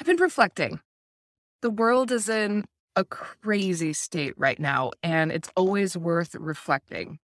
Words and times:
I've 0.00 0.06
been 0.06 0.16
reflecting. 0.16 0.80
The 1.62 1.70
world 1.70 2.10
is 2.10 2.28
in 2.28 2.64
a 2.96 3.04
crazy 3.04 3.92
state 3.92 4.34
right 4.36 4.58
now, 4.58 4.90
and 5.02 5.32
it's 5.32 5.50
always 5.56 5.96
worth 5.96 6.34
reflecting. 6.34 7.18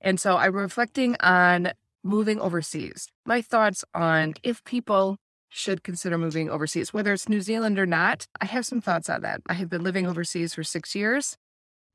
And 0.00 0.20
so 0.20 0.36
I'm 0.36 0.54
reflecting 0.54 1.16
on 1.20 1.72
moving 2.02 2.40
overseas, 2.40 3.08
my 3.26 3.42
thoughts 3.42 3.84
on 3.94 4.34
if 4.42 4.64
people 4.64 5.16
should 5.50 5.82
consider 5.82 6.16
moving 6.16 6.48
overseas, 6.48 6.94
whether 6.94 7.12
it's 7.12 7.28
New 7.28 7.40
Zealand 7.40 7.78
or 7.78 7.86
not. 7.86 8.26
I 8.40 8.46
have 8.46 8.64
some 8.64 8.80
thoughts 8.80 9.10
on 9.10 9.22
that. 9.22 9.42
I 9.48 9.54
have 9.54 9.68
been 9.68 9.82
living 9.82 10.06
overseas 10.06 10.54
for 10.54 10.62
six 10.62 10.94
years, 10.94 11.36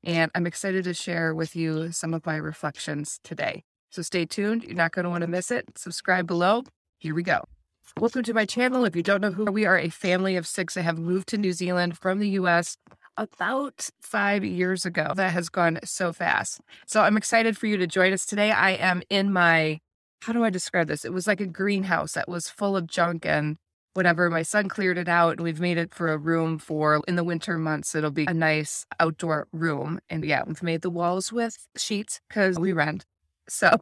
and 0.04 0.30
I'm 0.34 0.46
excited 0.46 0.84
to 0.84 0.94
share 0.94 1.34
with 1.34 1.56
you 1.56 1.90
some 1.90 2.14
of 2.14 2.26
my 2.26 2.36
reflections 2.36 3.18
today. 3.24 3.64
So 3.90 4.02
stay 4.02 4.26
tuned. 4.26 4.64
You're 4.64 4.74
not 4.74 4.92
going 4.92 5.04
to 5.04 5.10
want 5.10 5.22
to 5.22 5.28
miss 5.28 5.50
it. 5.50 5.66
Subscribe 5.76 6.26
below. 6.26 6.64
Here 6.98 7.14
we 7.14 7.22
go. 7.22 7.44
Welcome 7.98 8.24
to 8.24 8.34
my 8.34 8.44
channel. 8.44 8.84
If 8.84 8.94
you 8.94 9.02
don't 9.02 9.22
know 9.22 9.30
who 9.30 9.46
we 9.46 9.64
are, 9.64 9.78
a 9.78 9.88
family 9.88 10.36
of 10.36 10.46
six. 10.46 10.76
I 10.76 10.82
have 10.82 10.98
moved 10.98 11.28
to 11.28 11.38
New 11.38 11.54
Zealand 11.54 11.96
from 11.96 12.18
the 12.18 12.28
US 12.30 12.76
about 13.16 13.88
five 14.02 14.44
years 14.44 14.84
ago. 14.84 15.12
That 15.16 15.32
has 15.32 15.48
gone 15.48 15.78
so 15.82 16.12
fast. 16.12 16.60
So 16.86 17.00
I'm 17.00 17.16
excited 17.16 17.56
for 17.56 17.66
you 17.66 17.78
to 17.78 17.86
join 17.86 18.12
us 18.12 18.26
today. 18.26 18.50
I 18.50 18.72
am 18.72 19.02
in 19.08 19.32
my, 19.32 19.80
how 20.20 20.34
do 20.34 20.44
I 20.44 20.50
describe 20.50 20.88
this? 20.88 21.06
It 21.06 21.14
was 21.14 21.26
like 21.26 21.40
a 21.40 21.46
greenhouse 21.46 22.12
that 22.12 22.28
was 22.28 22.50
full 22.50 22.76
of 22.76 22.86
junk 22.86 23.24
and 23.24 23.56
whatever. 23.94 24.28
My 24.28 24.42
son 24.42 24.68
cleared 24.68 24.98
it 24.98 25.08
out 25.08 25.38
and 25.38 25.40
we've 25.40 25.60
made 25.60 25.78
it 25.78 25.94
for 25.94 26.12
a 26.12 26.18
room 26.18 26.58
for 26.58 27.00
in 27.08 27.16
the 27.16 27.24
winter 27.24 27.56
months. 27.56 27.94
It'll 27.94 28.10
be 28.10 28.26
a 28.26 28.34
nice 28.34 28.84
outdoor 29.00 29.48
room. 29.52 30.00
And 30.10 30.22
yeah, 30.22 30.42
we've 30.46 30.62
made 30.62 30.82
the 30.82 30.90
walls 30.90 31.32
with 31.32 31.66
sheets 31.78 32.20
because 32.28 32.58
we 32.58 32.74
rent. 32.74 33.06
So 33.48 33.78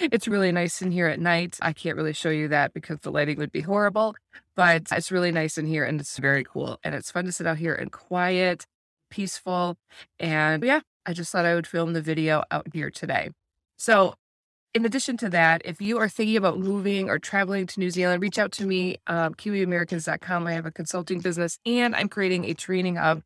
it's 0.00 0.28
really 0.28 0.52
nice 0.52 0.80
in 0.82 0.90
here 0.90 1.06
at 1.06 1.20
night. 1.20 1.58
I 1.60 1.72
can't 1.72 1.96
really 1.96 2.12
show 2.12 2.30
you 2.30 2.48
that 2.48 2.72
because 2.72 2.98
the 3.00 3.10
lighting 3.10 3.38
would 3.38 3.52
be 3.52 3.60
horrible, 3.60 4.14
but 4.56 4.84
it's 4.92 5.12
really 5.12 5.32
nice 5.32 5.58
in 5.58 5.66
here 5.66 5.84
and 5.84 6.00
it's 6.00 6.18
very 6.18 6.44
cool. 6.44 6.78
And 6.82 6.94
it's 6.94 7.10
fun 7.10 7.24
to 7.26 7.32
sit 7.32 7.46
out 7.46 7.58
here 7.58 7.74
and 7.74 7.92
quiet, 7.92 8.66
peaceful. 9.10 9.76
And 10.18 10.62
yeah, 10.62 10.80
I 11.06 11.12
just 11.12 11.30
thought 11.30 11.44
I 11.44 11.54
would 11.54 11.66
film 11.66 11.92
the 11.92 12.02
video 12.02 12.44
out 12.50 12.66
here 12.72 12.90
today. 12.90 13.30
So, 13.76 14.14
in 14.72 14.84
addition 14.84 15.16
to 15.18 15.28
that, 15.30 15.62
if 15.64 15.80
you 15.80 15.98
are 15.98 16.08
thinking 16.08 16.36
about 16.36 16.58
moving 16.58 17.08
or 17.08 17.20
traveling 17.20 17.66
to 17.66 17.78
New 17.78 17.90
Zealand, 17.90 18.20
reach 18.20 18.40
out 18.40 18.50
to 18.52 18.66
me, 18.66 18.96
um, 19.06 19.34
kiwiamericans.com. 19.34 20.46
I 20.48 20.52
have 20.52 20.66
a 20.66 20.72
consulting 20.72 21.20
business 21.20 21.58
and 21.64 21.94
I'm 21.94 22.08
creating 22.08 22.44
a 22.46 22.54
training 22.54 22.96
hub 22.96 23.22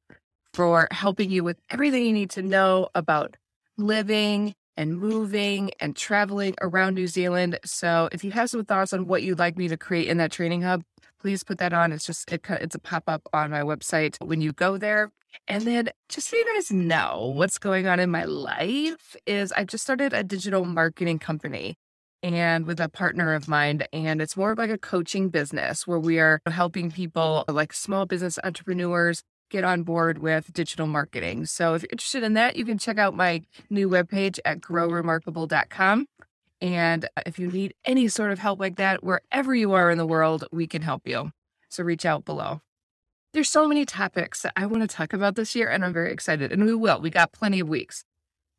for 0.52 0.88
helping 0.90 1.30
you 1.30 1.44
with 1.44 1.58
everything 1.70 2.04
you 2.04 2.12
need 2.12 2.30
to 2.30 2.42
know 2.42 2.88
about 2.94 3.36
living 3.78 4.54
and 4.78 4.96
moving 4.96 5.72
and 5.80 5.96
traveling 5.96 6.54
around 6.62 6.94
New 6.94 7.08
Zealand. 7.08 7.58
So 7.64 8.08
if 8.12 8.22
you 8.22 8.30
have 8.30 8.48
some 8.48 8.64
thoughts 8.64 8.92
on 8.92 9.08
what 9.08 9.24
you'd 9.24 9.40
like 9.40 9.58
me 9.58 9.66
to 9.66 9.76
create 9.76 10.06
in 10.06 10.18
that 10.18 10.30
training 10.30 10.62
hub, 10.62 10.84
please 11.20 11.42
put 11.42 11.58
that 11.58 11.72
on. 11.72 11.92
It's 11.92 12.06
just 12.06 12.32
it, 12.32 12.42
it's 12.48 12.76
a 12.76 12.78
pop 12.78 13.02
up 13.08 13.22
on 13.32 13.50
my 13.50 13.62
website 13.62 14.16
when 14.24 14.40
you 14.40 14.52
go 14.52 14.78
there. 14.78 15.10
And 15.48 15.64
then 15.64 15.90
just 16.08 16.28
so 16.28 16.36
you 16.36 16.54
guys 16.54 16.70
know 16.70 17.32
what's 17.34 17.58
going 17.58 17.88
on 17.88 17.98
in 17.98 18.08
my 18.08 18.24
life 18.24 19.16
is 19.26 19.50
I 19.52 19.64
just 19.64 19.82
started 19.82 20.12
a 20.12 20.22
digital 20.22 20.64
marketing 20.64 21.18
company 21.18 21.74
and 22.22 22.64
with 22.64 22.80
a 22.80 22.88
partner 22.88 23.34
of 23.34 23.48
mine 23.48 23.82
and 23.92 24.20
it's 24.20 24.36
more 24.36 24.54
like 24.56 24.70
a 24.70 24.78
coaching 24.78 25.28
business 25.28 25.86
where 25.86 26.00
we 26.00 26.18
are 26.18 26.40
helping 26.46 26.90
people 26.90 27.44
like 27.48 27.72
small 27.72 28.06
business 28.06 28.40
entrepreneurs 28.42 29.22
get 29.50 29.64
on 29.64 29.82
board 29.82 30.18
with 30.18 30.52
digital 30.52 30.86
marketing. 30.86 31.46
So 31.46 31.74
if 31.74 31.82
you're 31.82 31.90
interested 31.92 32.22
in 32.22 32.34
that, 32.34 32.56
you 32.56 32.64
can 32.64 32.78
check 32.78 32.98
out 32.98 33.14
my 33.14 33.42
new 33.70 33.88
webpage 33.88 34.38
at 34.44 34.60
growremarkable.com. 34.60 36.06
And 36.60 37.04
uh, 37.04 37.22
if 37.26 37.38
you 37.38 37.50
need 37.50 37.74
any 37.84 38.08
sort 38.08 38.32
of 38.32 38.38
help 38.38 38.60
like 38.60 38.76
that, 38.76 39.04
wherever 39.04 39.54
you 39.54 39.72
are 39.72 39.90
in 39.90 39.98
the 39.98 40.06
world, 40.06 40.44
we 40.50 40.66
can 40.66 40.82
help 40.82 41.06
you. 41.06 41.32
So 41.68 41.84
reach 41.84 42.04
out 42.04 42.24
below. 42.24 42.62
There's 43.32 43.50
so 43.50 43.68
many 43.68 43.84
topics 43.84 44.42
that 44.42 44.54
I 44.56 44.66
want 44.66 44.82
to 44.82 44.88
talk 44.88 45.12
about 45.12 45.36
this 45.36 45.54
year, 45.54 45.68
and 45.68 45.84
I'm 45.84 45.92
very 45.92 46.12
excited. 46.12 46.50
And 46.50 46.64
we 46.64 46.74
will. 46.74 47.00
We 47.00 47.10
got 47.10 47.32
plenty 47.32 47.60
of 47.60 47.68
weeks 47.68 48.04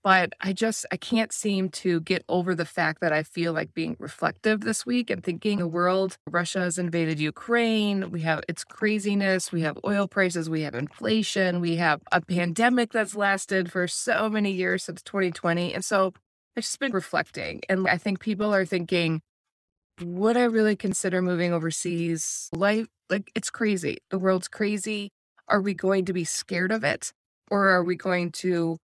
but 0.03 0.33
I 0.41 0.53
just 0.53 0.85
I 0.91 0.97
can't 0.97 1.31
seem 1.31 1.69
to 1.69 1.99
get 2.01 2.23
over 2.29 2.55
the 2.55 2.65
fact 2.65 3.01
that 3.01 3.11
I 3.11 3.23
feel 3.23 3.53
like 3.53 3.73
being 3.73 3.95
reflective 3.99 4.61
this 4.61 4.85
week 4.85 5.09
and 5.09 5.23
thinking 5.23 5.59
the 5.59 5.67
world 5.67 6.17
Russia 6.29 6.59
has 6.61 6.77
invaded 6.77 7.19
Ukraine, 7.19 8.11
we 8.11 8.21
have 8.21 8.41
its 8.47 8.63
craziness, 8.63 9.51
we 9.51 9.61
have 9.61 9.77
oil 9.85 10.07
prices, 10.07 10.49
we 10.49 10.61
have 10.61 10.75
inflation, 10.75 11.59
we 11.59 11.75
have 11.77 12.01
a 12.11 12.21
pandemic 12.21 12.91
that's 12.91 13.15
lasted 13.15 13.71
for 13.71 13.87
so 13.87 14.29
many 14.29 14.51
years 14.51 14.83
since 14.83 15.01
2020. 15.03 15.73
And 15.73 15.83
so 15.83 16.13
I've 16.55 16.63
just 16.63 16.79
been 16.79 16.91
reflecting 16.93 17.61
and 17.69 17.87
I 17.87 17.97
think 17.97 18.19
people 18.19 18.53
are 18.53 18.65
thinking 18.65 19.21
would 20.01 20.37
I 20.37 20.45
really 20.45 20.77
consider 20.77 21.21
moving 21.21 21.53
overseas? 21.53 22.49
Life 22.53 22.87
like 23.09 23.31
it's 23.35 23.49
crazy. 23.49 23.97
The 24.11 24.19
world's 24.19 24.47
crazy. 24.47 25.11
Are 25.47 25.61
we 25.61 25.73
going 25.73 26.05
to 26.05 26.13
be 26.13 26.23
scared 26.23 26.71
of 26.71 26.83
it? 26.83 27.11
Or 27.51 27.69
are 27.69 27.83
we 27.83 27.95
going 27.95 28.31
to 28.33 28.77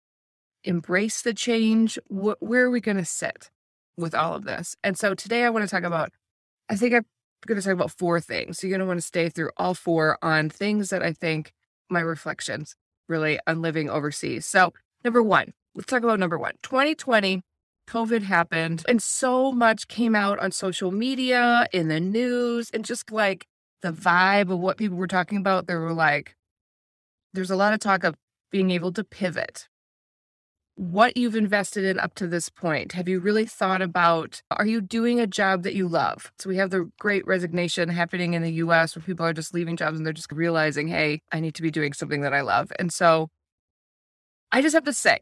embrace 0.65 1.23
the 1.23 1.35
change? 1.35 1.99
Wh- 2.09 2.41
where 2.41 2.65
are 2.65 2.71
we 2.71 2.81
going 2.81 2.97
to 2.97 3.05
sit 3.05 3.51
with 3.97 4.15
all 4.15 4.35
of 4.35 4.45
this? 4.45 4.77
And 4.83 4.99
so 4.99 5.15
today 5.15 5.45
I 5.45 5.51
want 5.51 5.65
to 5.65 5.71
talk 5.71 5.85
about, 5.85 6.11
I 6.69 6.77
think 6.77 6.95
I'm 6.95 7.05
going 7.47 7.61
to 7.61 7.65
talk 7.65 7.75
about 7.75 7.91
four 7.91 8.21
things. 8.21 8.59
So 8.59 8.67
you're 8.67 8.77
going 8.77 8.87
to 8.87 8.89
want 8.89 9.01
to 9.01 9.07
stay 9.07 9.29
through 9.29 9.51
all 9.57 9.75
four 9.75 10.19
on 10.23 10.51
things 10.51 10.91
that 10.91 11.03
I 11.03 11.13
think 11.13 11.53
my 11.91 12.01
reflections 12.01 12.75
really 13.09 13.39
on 13.47 13.63
living 13.63 13.91
overseas. 13.91 14.47
So, 14.47 14.73
number 15.05 15.23
one, 15.23 15.53
let's 15.75 15.87
talk 15.87 16.03
about 16.03 16.19
number 16.19 16.39
one 16.39 16.55
2020. 16.63 17.43
COVID 17.89 18.23
happened, 18.23 18.85
and 18.89 19.03
so 19.03 19.51
much 19.51 19.89
came 19.89 20.15
out 20.15 20.39
on 20.39 20.53
social 20.53 20.93
media, 20.93 21.67
in 21.73 21.89
the 21.89 21.99
news, 21.99 22.71
and 22.71 22.85
just 22.85 23.11
like 23.11 23.47
the 23.83 23.93
vibe 23.93 24.53
of 24.53 24.61
what 24.61 24.77
people 24.77 24.97
were 24.97 25.09
talking 25.09 25.39
about. 25.39 25.67
There 25.67 25.81
were 25.81 25.93
like, 25.93 26.37
there's 27.35 27.51
a 27.51 27.57
lot 27.57 27.75
of 27.75 27.81
talk 27.81 28.05
of 28.05 28.15
being 28.51 28.71
able 28.71 28.93
to 28.93 29.03
pivot, 29.03 29.69
what 30.83 31.17
you've 31.17 31.37
invested 31.37 31.85
in 31.85 32.01
up 32.01 32.13
to 32.13 32.27
this 32.27 32.49
point. 32.49 32.91
Have 32.95 33.09
you 33.09 33.21
really 33.21 33.47
thought 33.47 33.81
about 33.81 34.43
are 34.51 34.67
you 34.67 34.81
doing 34.81 35.21
a 35.21 35.29
job 35.29 35.63
that 35.63 35.77
you 35.77 35.87
love? 35.87 36.33
So 36.41 36.51
we 36.51 36.57
have 36.57 36.71
the 36.71 36.91
great 36.99 37.25
resignation 37.25 37.89
happening 37.89 38.35
in 38.35 38.43
the 38.43 38.55
US 38.55 38.97
where 38.97 39.03
people 39.05 39.25
are 39.25 39.33
just 39.33 39.55
leaving 39.55 39.77
jobs 39.77 39.97
and 39.97 40.05
they're 40.05 40.13
just 40.13 40.33
realizing, 40.33 40.89
hey, 40.89 41.21
I 41.31 41.39
need 41.39 41.55
to 41.55 41.63
be 41.63 41.71
doing 41.71 41.93
something 41.93 42.23
that 42.23 42.35
I 42.35 42.41
love. 42.41 42.73
And 42.81 42.93
so 42.93 43.29
I 44.51 44.61
just 44.61 44.75
have 44.75 44.83
to 44.85 44.93
say 44.93 45.21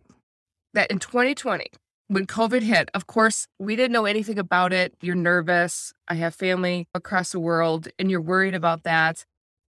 that 0.72 0.90
in 0.90 0.98
2020, 0.98 1.66
when 2.08 2.26
COVID 2.26 2.62
hit, 2.62 2.90
of 2.94 3.06
course, 3.06 3.46
we 3.58 3.76
didn't 3.76 3.92
know 3.92 4.06
anything 4.06 4.38
about 4.38 4.72
it. 4.72 4.94
You're 5.02 5.14
nervous. 5.14 5.92
I 6.08 6.14
have 6.14 6.34
family 6.34 6.88
across 6.94 7.32
the 7.32 7.40
world 7.40 7.86
and 7.98 8.10
you're 8.10 8.22
worried 8.22 8.54
about 8.54 8.84
that. 8.84 9.26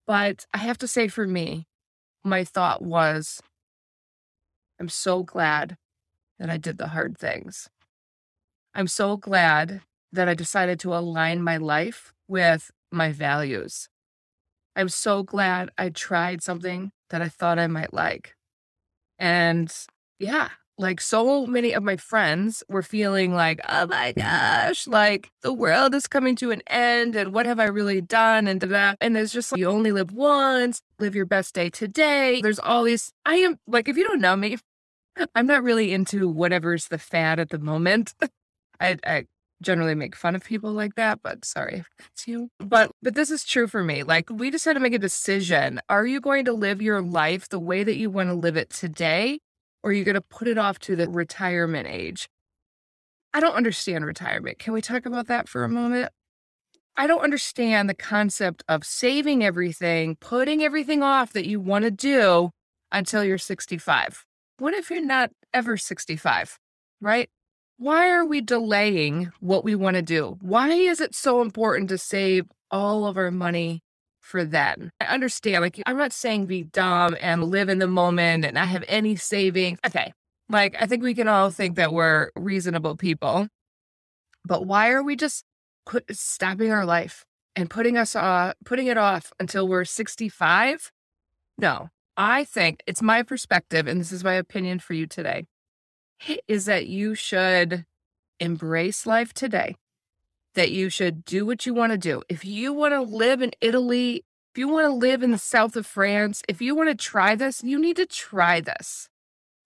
But 0.08 0.46
I 0.54 0.60
have 0.60 0.78
to 0.78 0.88
say, 0.88 1.10
for 1.10 1.28
me, 1.28 1.68
my 2.24 2.46
thought 2.46 2.82
was 2.82 3.42
I'm 4.80 4.88
so 4.90 5.22
glad 5.22 5.78
that 6.42 6.50
I 6.50 6.58
did 6.58 6.80
the 6.80 6.88
hard 6.88 7.20
things. 7.20 7.70
I'm 8.74 8.88
so 8.88 9.16
glad 9.16 9.82
that 10.12 10.28
I 10.28 10.34
decided 10.34 10.80
to 10.80 10.96
align 10.96 11.44
my 11.44 11.58
life 11.58 12.14
with 12.28 12.72
my 12.92 13.12
values. 13.12 13.90
I'm 14.76 14.90
so 14.90 15.22
glad 15.22 15.70
I 15.78 15.90
tried 15.90 16.42
something 16.42 16.94
that 17.12 17.22
I 17.22 17.30
thought 17.30 17.60
I 17.60 17.68
might 17.68 17.94
like. 17.94 18.34
And 19.20 19.72
yeah, 20.18 20.50
like 20.80 21.00
so 21.00 21.46
many 21.46 21.74
of 21.74 21.84
my 21.84 21.96
friends 21.96 22.64
were 22.68 22.82
feeling 22.82 23.36
like, 23.36 23.62
oh 23.70 23.86
my 23.86 24.14
gosh, 24.14 24.88
like 24.88 25.30
the 25.44 25.54
world 25.54 25.94
is 25.94 26.08
coming 26.08 26.36
to 26.38 26.50
an 26.50 26.64
end. 26.66 27.16
And 27.16 27.34
what 27.34 27.46
have 27.46 27.60
I 27.60 27.66
really 27.66 28.02
done? 28.02 28.48
And 28.48 28.62
that. 28.62 28.98
And 29.00 29.16
there's 29.16 29.32
just 29.32 29.52
like, 29.52 29.60
you 29.60 29.68
only 29.68 29.92
live 29.92 30.12
once, 30.12 30.82
live 30.98 31.14
your 31.14 31.28
best 31.28 31.54
day 31.54 31.70
today. 31.70 32.42
There's 32.42 32.58
all 32.58 32.84
these, 32.84 33.14
I 33.28 33.36
am 33.36 33.60
like, 33.68 33.88
if 33.88 33.96
you 33.96 34.08
don't 34.08 34.22
know 34.22 34.36
me, 34.36 34.58
I'm 35.36 35.48
not 35.48 35.64
really 35.64 35.94
into 35.94 36.28
whatever's 36.28 36.88
the 36.88 36.98
fad 36.98 37.40
at 37.40 37.50
the 37.50 37.60
moment. 37.60 38.14
I, 38.80 38.98
I 39.06 39.26
generally 39.62 39.96
make 39.96 40.16
fun 40.16 40.36
of 40.36 40.44
people 40.44 40.72
like 40.72 40.96
that, 40.96 41.20
but 41.22 41.46
sorry 41.46 41.80
if 41.80 42.08
it's 42.12 42.28
you. 42.28 42.50
But 42.60 42.92
but 43.02 43.16
this 43.16 43.30
is 43.30 43.44
true 43.44 43.68
for 43.68 43.84
me. 43.84 44.04
Like 44.04 44.30
we 44.30 44.52
just 44.52 44.66
had 44.66 44.74
to 44.74 44.80
make 44.80 44.94
a 44.94 45.00
decision. 45.00 45.80
Are 45.90 46.06
you 46.06 46.20
going 46.20 46.46
to 46.46 46.54
live 46.54 46.82
your 46.82 47.02
life 47.02 47.48
the 47.50 47.60
way 47.60 47.84
that 47.84 47.98
you 47.98 48.10
want 48.10 48.30
to 48.30 48.34
live 48.36 48.58
it 48.58 48.70
today? 48.70 49.40
Or 49.84 49.90
are 49.90 49.94
you 49.94 50.04
going 50.04 50.16
to 50.16 50.22
put 50.22 50.48
it 50.48 50.58
off 50.58 50.80
to 50.80 50.96
the 50.96 51.10
retirement 51.10 51.88
age? 51.88 52.30
I 53.34 53.40
don't 53.40 53.56
understand 53.56 54.06
retirement. 54.06 54.60
Can 54.60 54.74
we 54.74 54.82
talk 54.82 55.06
about 55.06 55.28
that 55.28 55.48
for 55.48 55.64
a 55.64 55.70
moment? 55.70 56.12
I 56.98 57.08
don't 57.08 57.24
understand 57.24 57.90
the 57.90 57.96
concept 57.96 58.64
of 58.68 58.84
saving 58.84 59.44
everything, 59.44 60.18
putting 60.18 60.62
everything 60.62 61.02
off 61.02 61.32
that 61.34 61.48
you 61.48 61.60
want 61.60 61.86
to 61.86 61.92
do 61.92 62.52
until 62.92 63.24
you're 63.24 63.38
65. 63.38 64.26
What 64.62 64.76
if 64.76 64.92
you're 64.92 65.04
not 65.04 65.32
ever 65.56 65.76
65, 65.76 66.60
right? 67.02 67.32
Why 67.78 68.12
are 68.12 68.24
we 68.24 68.42
delaying 68.42 69.32
what 69.40 69.64
we 69.64 69.74
want 69.74 69.96
to 69.96 70.04
do? 70.04 70.38
Why 70.40 70.70
is 70.70 71.02
it 71.02 71.16
so 71.16 71.42
important 71.42 71.90
to 71.90 71.98
save 71.98 72.46
all 72.70 73.08
of 73.08 73.18
our 73.18 73.32
money 73.32 73.82
for 74.20 74.46
then? 74.46 74.92
I 75.02 75.06
understand, 75.06 75.64
like, 75.64 75.82
I'm 75.88 75.98
not 75.98 76.14
saying 76.14 76.46
be 76.46 76.62
dumb 76.62 77.18
and 77.20 77.46
live 77.46 77.70
in 77.70 77.80
the 77.80 77.88
moment 77.88 78.46
and 78.46 78.54
not 78.54 78.68
have 78.68 78.84
any 78.88 79.16
savings. 79.16 79.80
Okay. 79.84 80.14
Like, 80.48 80.76
I 80.80 80.86
think 80.86 81.02
we 81.02 81.16
can 81.16 81.28
all 81.28 81.50
think 81.50 81.76
that 81.78 81.92
we're 81.92 82.30
reasonable 82.36 82.96
people. 82.96 83.48
But 84.46 84.68
why 84.68 84.92
are 84.92 85.02
we 85.02 85.16
just 85.16 85.44
stopping 86.12 86.72
our 86.72 86.86
life? 86.86 87.26
and 87.54 87.70
putting 87.70 87.98
us 87.98 88.16
uh 88.16 88.54
putting 88.64 88.88
it 88.88 88.98
off 88.98 89.34
until 89.38 89.68
we're 89.68 89.84
65 89.84 90.90
no 91.58 91.90
i 92.18 92.44
think 92.44 92.82
it's 92.88 93.02
my 93.02 93.24
perspective 93.24 93.88
and 93.88 94.00
this 94.00 94.12
is 94.12 94.24
my 94.24 94.34
opinion 94.34 94.80
for 94.80 94.94
you 94.94 95.06
today 95.06 95.46
is 96.48 96.66
that 96.66 96.88
you 96.88 97.16
should 97.16 97.86
embrace 98.40 99.06
life 99.06 99.34
today 99.34 99.76
that 100.54 100.72
you 100.72 100.90
should 100.90 101.24
do 101.24 101.46
what 101.46 101.66
you 101.66 101.74
want 101.74 101.92
to 101.92 101.98
do 101.98 102.22
if 102.30 102.44
you 102.44 102.74
want 102.74 102.94
to 102.94 103.02
live 103.02 103.42
in 103.42 103.52
italy 103.62 104.24
if 104.54 104.58
you 104.58 104.68
want 104.68 104.86
to 104.86 104.94
live 104.94 105.24
in 105.24 105.32
the 105.32 105.38
south 105.38 105.76
of 105.76 105.86
france 105.86 106.42
if 106.48 106.62
you 106.62 106.76
want 106.76 106.90
to 106.90 106.96
try 106.96 107.36
this 107.36 107.64
you 107.64 107.80
need 107.80 107.96
to 107.96 108.06
try 108.06 108.60
this 108.60 109.10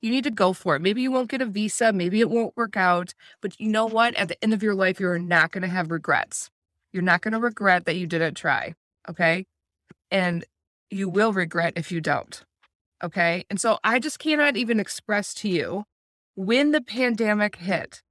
you 0.05 0.11
need 0.11 0.23
to 0.25 0.31
go 0.31 0.53
for 0.53 0.75
it. 0.75 0.83
Maybe 0.83 1.01
you 1.01 1.11
won't 1.11 1.31
get 1.31 1.41
a 1.41 1.47
visa, 1.47 1.91
maybe 1.91 2.19
it 2.19 2.29
won't 2.29 2.55
work 2.55 2.77
out, 2.77 3.15
but 3.41 3.59
you 3.59 3.67
know 3.67 3.87
what? 3.87 4.13
At 4.13 4.27
the 4.27 4.43
end 4.43 4.53
of 4.53 4.61
your 4.61 4.75
life, 4.75 4.99
you're 4.99 5.17
not 5.17 5.51
going 5.51 5.63
to 5.63 5.67
have 5.67 5.89
regrets. 5.89 6.51
You're 6.93 7.01
not 7.01 7.21
going 7.21 7.31
to 7.33 7.39
regret 7.39 7.85
that 7.85 7.95
you 7.95 8.05
didn't 8.05 8.35
try. 8.35 8.75
Okay. 9.09 9.47
And 10.11 10.45
you 10.95 11.09
will 11.09 11.33
regret 11.33 11.73
if 11.75 11.91
you 11.91 11.99
don't. 12.01 12.43
Okay. 13.03 13.45
And 13.49 13.59
so 13.59 13.77
I 13.83 13.99
just 13.99 14.19
cannot 14.19 14.55
even 14.55 14.79
express 14.79 15.33
to 15.35 15.49
you 15.49 15.83
when 16.35 16.71
the 16.71 16.81
pandemic 16.81 17.57
hit 17.57 18.01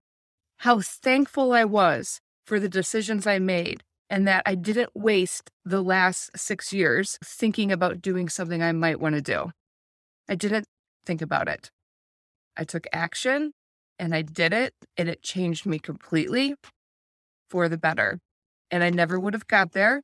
how 0.59 0.81
thankful 0.81 1.53
I 1.53 1.65
was 1.65 2.21
for 2.47 2.61
the 2.61 2.69
decisions 2.69 3.27
I 3.27 3.39
made 3.39 3.83
and 4.11 4.29
that 4.29 4.43
I 4.45 4.55
didn't 4.55 4.91
waste 4.95 5.51
the 5.65 5.83
last 5.83 6.37
six 6.37 6.73
years 6.73 7.19
thinking 7.25 7.73
about 7.73 8.03
doing 8.03 8.29
something 8.29 8.63
I 8.63 8.73
might 8.73 9.01
want 9.01 9.15
to 9.15 9.23
do. 9.23 9.53
I 10.29 10.35
didn't 10.35 10.67
think 11.07 11.23
about 11.23 11.49
it. 11.49 11.71
I 12.57 12.65
took 12.65 12.87
action 12.93 13.53
and 13.99 14.15
I 14.15 14.23
did 14.23 14.53
it, 14.53 14.75
and 14.97 15.09
it 15.09 15.23
changed 15.23 15.67
me 15.67 15.79
completely 15.79 16.57
for 17.49 17.69
the 17.69 17.79
better. 17.79 18.19
And 18.71 18.83
I 18.83 18.91
never 18.91 19.21
would 19.21 19.35
have 19.35 19.47
got 19.47 19.73
there 19.73 20.03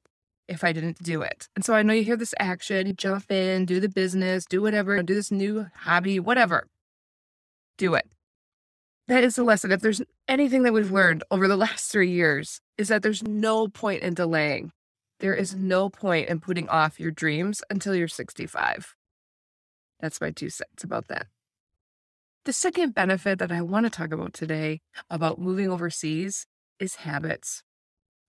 if 0.51 0.65
I 0.65 0.73
didn't 0.73 1.03
do 1.03 1.23
it. 1.23 1.49
And 1.55 1.65
so 1.65 1.75
I 1.75 1.83
know 1.83 1.95
you 1.95 2.03
hear 2.03 2.17
this 2.17 2.35
action, 2.39 2.95
jump 2.97 3.31
in, 3.31 3.65
do 3.65 3.81
the 3.81 3.89
business, 3.89 4.45
do 4.45 4.61
whatever, 4.61 5.03
do 5.03 5.15
this 5.15 5.31
new 5.31 5.67
hobby, 5.75 6.19
whatever. 6.19 6.67
Do 7.79 7.95
it. 7.95 8.07
That 9.09 9.25
is 9.25 9.37
the 9.37 9.45
lesson. 9.45 9.73
If 9.73 9.81
there's 9.81 10.03
anything 10.29 10.65
that 10.65 10.73
we've 10.73 10.93
learned 10.93 11.25
over 11.31 11.49
the 11.49 11.57
last 11.57 11.91
three 11.91 12.11
years, 12.11 12.61
is 12.77 12.89
that 12.89 13.03
there's 13.03 13.23
no 13.23 13.69
point 13.69 14.03
in 14.03 14.15
delaying. 14.15 14.73
There 15.21 15.35
is 15.35 15.55
no 15.55 15.89
point 15.89 16.29
in 16.29 16.41
putting 16.41 16.69
off 16.69 17.01
your 17.01 17.11
dreams 17.11 17.63
until 17.71 17.95
you're 17.95 18.09
65. 18.09 18.95
That's 20.01 20.21
my 20.21 20.31
two 20.31 20.51
cents 20.51 20.83
about 20.83 21.09
that. 21.09 21.27
The 22.45 22.53
second 22.53 22.95
benefit 22.95 23.39
that 23.39 23.53
I 23.53 23.61
want 23.61 23.87
to 23.87 23.91
talk 23.91 24.13
about 24.13 24.33
today 24.33 24.81
about 25.11 25.39
moving 25.39 25.71
overseas 25.71 26.47
is 26.79 26.97
habits. 26.97 27.63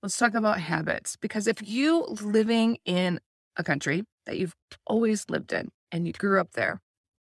Let's 0.03 0.17
talk 0.17 0.33
about 0.33 0.59
habits 0.59 1.15
because 1.15 1.45
if 1.45 1.57
you 1.61 2.05
living 2.23 2.79
in 2.85 3.19
a 3.55 3.63
country 3.63 4.03
that 4.25 4.39
you've 4.39 4.55
always 4.87 5.29
lived 5.29 5.53
in 5.53 5.69
and 5.91 6.07
you 6.07 6.13
grew 6.13 6.41
up 6.41 6.53
there 6.53 6.81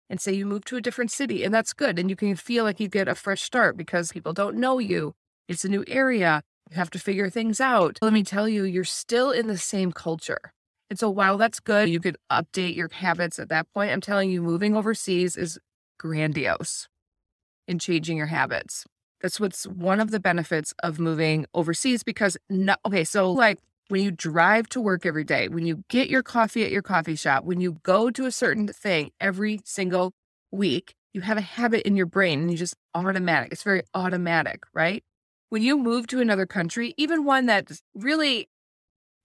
and 0.10 0.22
say 0.22 0.32
you 0.32 0.46
move 0.46 0.64
to 0.66 0.78
a 0.78 0.82
different 0.82 1.12
city 1.12 1.44
and 1.44 1.54
that's 1.54 1.74
good 1.74 2.00
and 2.00 2.10
you 2.10 2.16
can 2.16 2.34
feel 2.38 2.64
like 2.64 2.80
you 2.80 2.88
get 2.88 3.10
a 3.10 3.16
fresh 3.16 3.42
start 3.42 3.76
because 3.76 4.14
people 4.14 4.32
don't 4.32 4.56
know 4.56 4.80
you. 4.80 5.14
It's 5.50 5.66
a 5.66 5.70
new 5.70 5.84
area. 5.86 6.44
You 6.70 6.78
have 6.78 6.90
to 6.92 7.00
figure 7.00 7.30
things 7.30 7.60
out. 7.60 8.00
Let 8.02 8.14
me 8.14 8.24
tell 8.24 8.48
you, 8.48 8.64
you're 8.64 8.86
still 8.86 9.32
in 9.32 9.48
the 9.48 9.58
same 9.58 9.92
culture. 9.92 10.54
And 10.90 10.98
so 10.98 11.10
while 11.10 11.38
that's 11.38 11.60
good, 11.60 11.90
you 11.90 12.00
could 12.00 12.16
update 12.32 12.78
your 12.78 12.90
habits 12.94 13.38
at 13.38 13.50
that 13.50 13.68
point. 13.74 13.92
I'm 13.92 14.00
telling 14.00 14.32
you, 14.32 14.42
moving 14.42 14.78
overseas 14.78 15.36
is 15.36 15.60
grandiose 16.00 16.88
in 17.68 17.80
changing 17.80 18.16
your 18.16 18.28
habits. 18.28 18.86
That's 19.22 19.40
what's 19.40 19.68
one 19.68 20.00
of 20.00 20.12
the 20.12 20.20
benefits 20.20 20.74
of 20.84 21.00
moving 21.00 21.46
overseas 21.54 22.04
because 22.04 22.38
no, 22.50 22.76
okay, 22.86 23.04
so 23.04 23.32
like 23.32 23.60
when 23.90 24.02
you 24.02 24.12
drive 24.12 24.68
to 24.70 24.82
work 24.82 25.06
every 25.06 25.24
day, 25.24 25.48
when 25.48 25.66
you 25.66 25.84
get 25.90 26.10
your 26.10 26.24
coffee 26.24 26.64
at 26.64 26.72
your 26.72 26.82
coffee 26.82 27.16
shop, 27.16 27.44
when 27.44 27.62
you 27.62 27.78
go 27.84 28.10
to 28.10 28.26
a 28.26 28.32
certain 28.32 28.68
thing 28.68 29.12
every 29.20 29.60
single 29.64 30.14
week, 30.52 30.96
you 31.14 31.22
have 31.22 31.38
a 31.38 31.42
habit 31.42 31.84
in 31.84 31.96
your 31.96 32.06
brain 32.06 32.42
and 32.42 32.52
you 32.52 32.58
just 32.58 32.76
automatic. 32.96 33.52
It's 33.52 33.64
very 33.64 33.84
automatic, 33.94 34.64
right? 34.74 35.04
When 35.50 35.62
you 35.62 35.78
move 35.78 36.08
to 36.08 36.22
another 36.22 36.46
country, 36.46 36.94
even 36.98 37.26
one 37.26 37.46
that's 37.46 37.84
really 37.94 38.48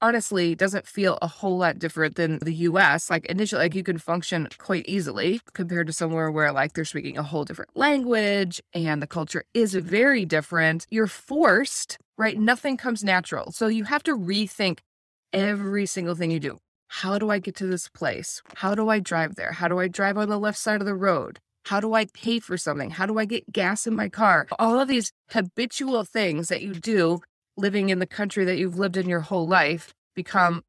honestly 0.00 0.54
doesn't 0.54 0.87
feel 0.87 1.19
a 1.22 1.26
whole 1.26 1.58
lot 1.58 1.78
different 1.78 2.16
than 2.16 2.38
the 2.38 2.54
US. 2.54 3.10
Like 3.10 3.26
initially, 3.26 3.62
like 3.62 3.75
you 3.75 3.82
can 3.82 3.98
function 3.98 4.48
quite 4.58 4.87
easily 4.88 5.40
compared 5.54 5.87
to 5.87 5.93
somewhere 5.93 6.31
where 6.31 6.52
like 6.52 6.72
they're 6.72 6.84
speaking 6.84 7.16
a 7.16 7.22
whole 7.22 7.44
different 7.44 7.76
language 7.76 8.60
and 8.75 9.02
the 9.02 9.06
culture 9.06 9.44
is 9.54 9.75
very 9.75 10.25
different. 10.25 10.87
You're 10.90 11.06
forced, 11.06 11.98
right? 12.16 12.38
Nothing 12.38 12.76
comes 12.76 13.02
natural. 13.02 13.52
So 13.52 13.66
you 13.66 13.84
have 13.84 14.02
to 14.04 14.16
rethink 14.16 14.81
every 15.32 15.87
single 15.87 16.14
thing 16.14 16.31
you 16.31 16.40
do. 16.40 16.58
How 16.88 17.19
do 17.19 17.31
I 17.31 17.38
get 17.38 17.56
to 17.56 17.66
this 17.66 17.88
place? 17.88 18.42
How 18.54 18.75
do 18.75 18.88
I 18.88 19.00
drive 19.00 19.34
there? 19.34 19.52
How 19.52 19.69
do 19.69 19.78
I 19.81 19.88
drive 19.88 20.16
on 20.16 20.28
the 20.28 20.38
left 20.38 20.58
side 20.58 20.81
of 20.81 20.87
the 20.87 20.94
road? 20.94 21.40
How 21.64 21.81
do 21.81 21.94
I 21.94 22.04
pay 22.06 22.38
for 22.38 22.56
something? 22.56 22.90
How 22.90 23.06
do 23.06 23.19
I 23.19 23.25
get 23.25 23.52
gas 23.52 23.88
in 23.88 23.96
my 23.96 24.08
car? 24.08 24.46
All 24.58 24.78
of 24.78 24.87
these 24.87 25.10
habitual 25.31 26.04
things 26.04 26.49
that 26.49 26.62
you 26.62 26.75
do 26.75 27.20
living 27.56 27.90
in 27.90 27.98
the 27.98 28.06
country 28.06 28.44
that 28.44 28.56
you've 28.58 28.78
lived 28.78 28.96
in 28.96 29.08
your 29.08 29.20
whole 29.20 29.46
life 29.46 29.88
mm-hmm. 29.88 29.94
become 30.14 30.62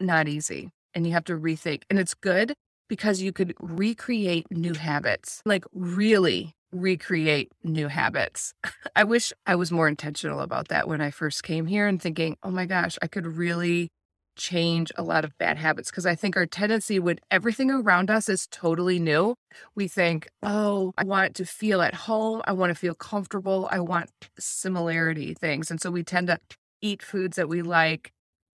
not 0.00 0.28
easy 0.28 0.70
and 0.94 1.06
you 1.06 1.12
have 1.12 1.24
to 1.24 1.38
rethink. 1.38 1.82
And 1.88 1.98
it's 1.98 2.14
good 2.14 2.54
because 2.88 3.22
you 3.22 3.32
could 3.32 3.54
recreate 3.60 4.46
new 4.50 4.74
habits, 4.74 5.40
like 5.44 5.64
really 5.72 6.52
recreate 6.72 7.52
new 7.62 7.88
habits. 7.88 8.52
I 8.96 9.04
wish 9.04 9.32
I 9.46 9.54
was 9.54 9.72
more 9.72 9.88
intentional 9.88 10.40
about 10.40 10.68
that 10.68 10.88
when 10.88 11.00
I 11.00 11.10
first 11.10 11.42
came 11.42 11.66
here 11.66 11.86
and 11.86 12.00
thinking, 12.00 12.36
oh 12.42 12.50
my 12.50 12.66
gosh, 12.66 12.98
I 13.00 13.06
could 13.06 13.26
really 13.26 13.88
change 14.36 14.90
a 14.96 15.02
lot 15.02 15.24
of 15.24 15.36
bad 15.38 15.58
habits 15.58 15.90
because 15.90 16.06
I 16.06 16.14
think 16.14 16.36
our 16.36 16.46
tendency 16.46 16.98
when 16.98 17.18
everything 17.30 17.70
around 17.70 18.10
us 18.10 18.28
is 18.28 18.46
totally 18.46 18.98
new, 18.98 19.34
we 19.74 19.88
think, 19.88 20.28
oh, 20.42 20.92
I 20.96 21.04
want 21.04 21.34
to 21.36 21.44
feel 21.44 21.82
at 21.82 21.94
home. 21.94 22.42
I 22.46 22.52
want 22.52 22.70
to 22.70 22.74
feel 22.74 22.94
comfortable. 22.94 23.68
I 23.70 23.80
want 23.80 24.10
similarity 24.38 25.34
things. 25.34 25.70
And 25.70 25.80
so 25.80 25.90
we 25.90 26.02
tend 26.02 26.28
to 26.28 26.38
eat 26.80 27.02
foods 27.02 27.36
that 27.36 27.48
we 27.48 27.62
like 27.62 28.12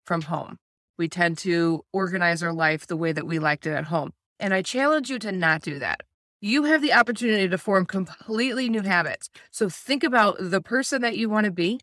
from 0.04 0.22
home. 0.22 0.56
We 0.96 1.08
tend 1.08 1.38
to 1.38 1.84
organize 1.92 2.42
our 2.42 2.52
life 2.52 2.86
the 2.86 2.96
way 2.96 3.12
that 3.12 3.26
we 3.26 3.38
liked 3.38 3.66
it 3.66 3.72
at 3.72 3.86
home. 3.86 4.12
And 4.38 4.54
I 4.54 4.62
challenge 4.62 5.10
you 5.10 5.18
to 5.20 5.32
not 5.32 5.62
do 5.62 5.78
that. 5.78 6.02
You 6.40 6.64
have 6.64 6.82
the 6.82 6.92
opportunity 6.92 7.48
to 7.48 7.58
form 7.58 7.86
completely 7.86 8.68
new 8.68 8.82
habits. 8.82 9.30
So 9.50 9.68
think 9.68 10.04
about 10.04 10.36
the 10.38 10.60
person 10.60 11.02
that 11.02 11.16
you 11.16 11.28
want 11.30 11.46
to 11.46 11.50
be, 11.50 11.80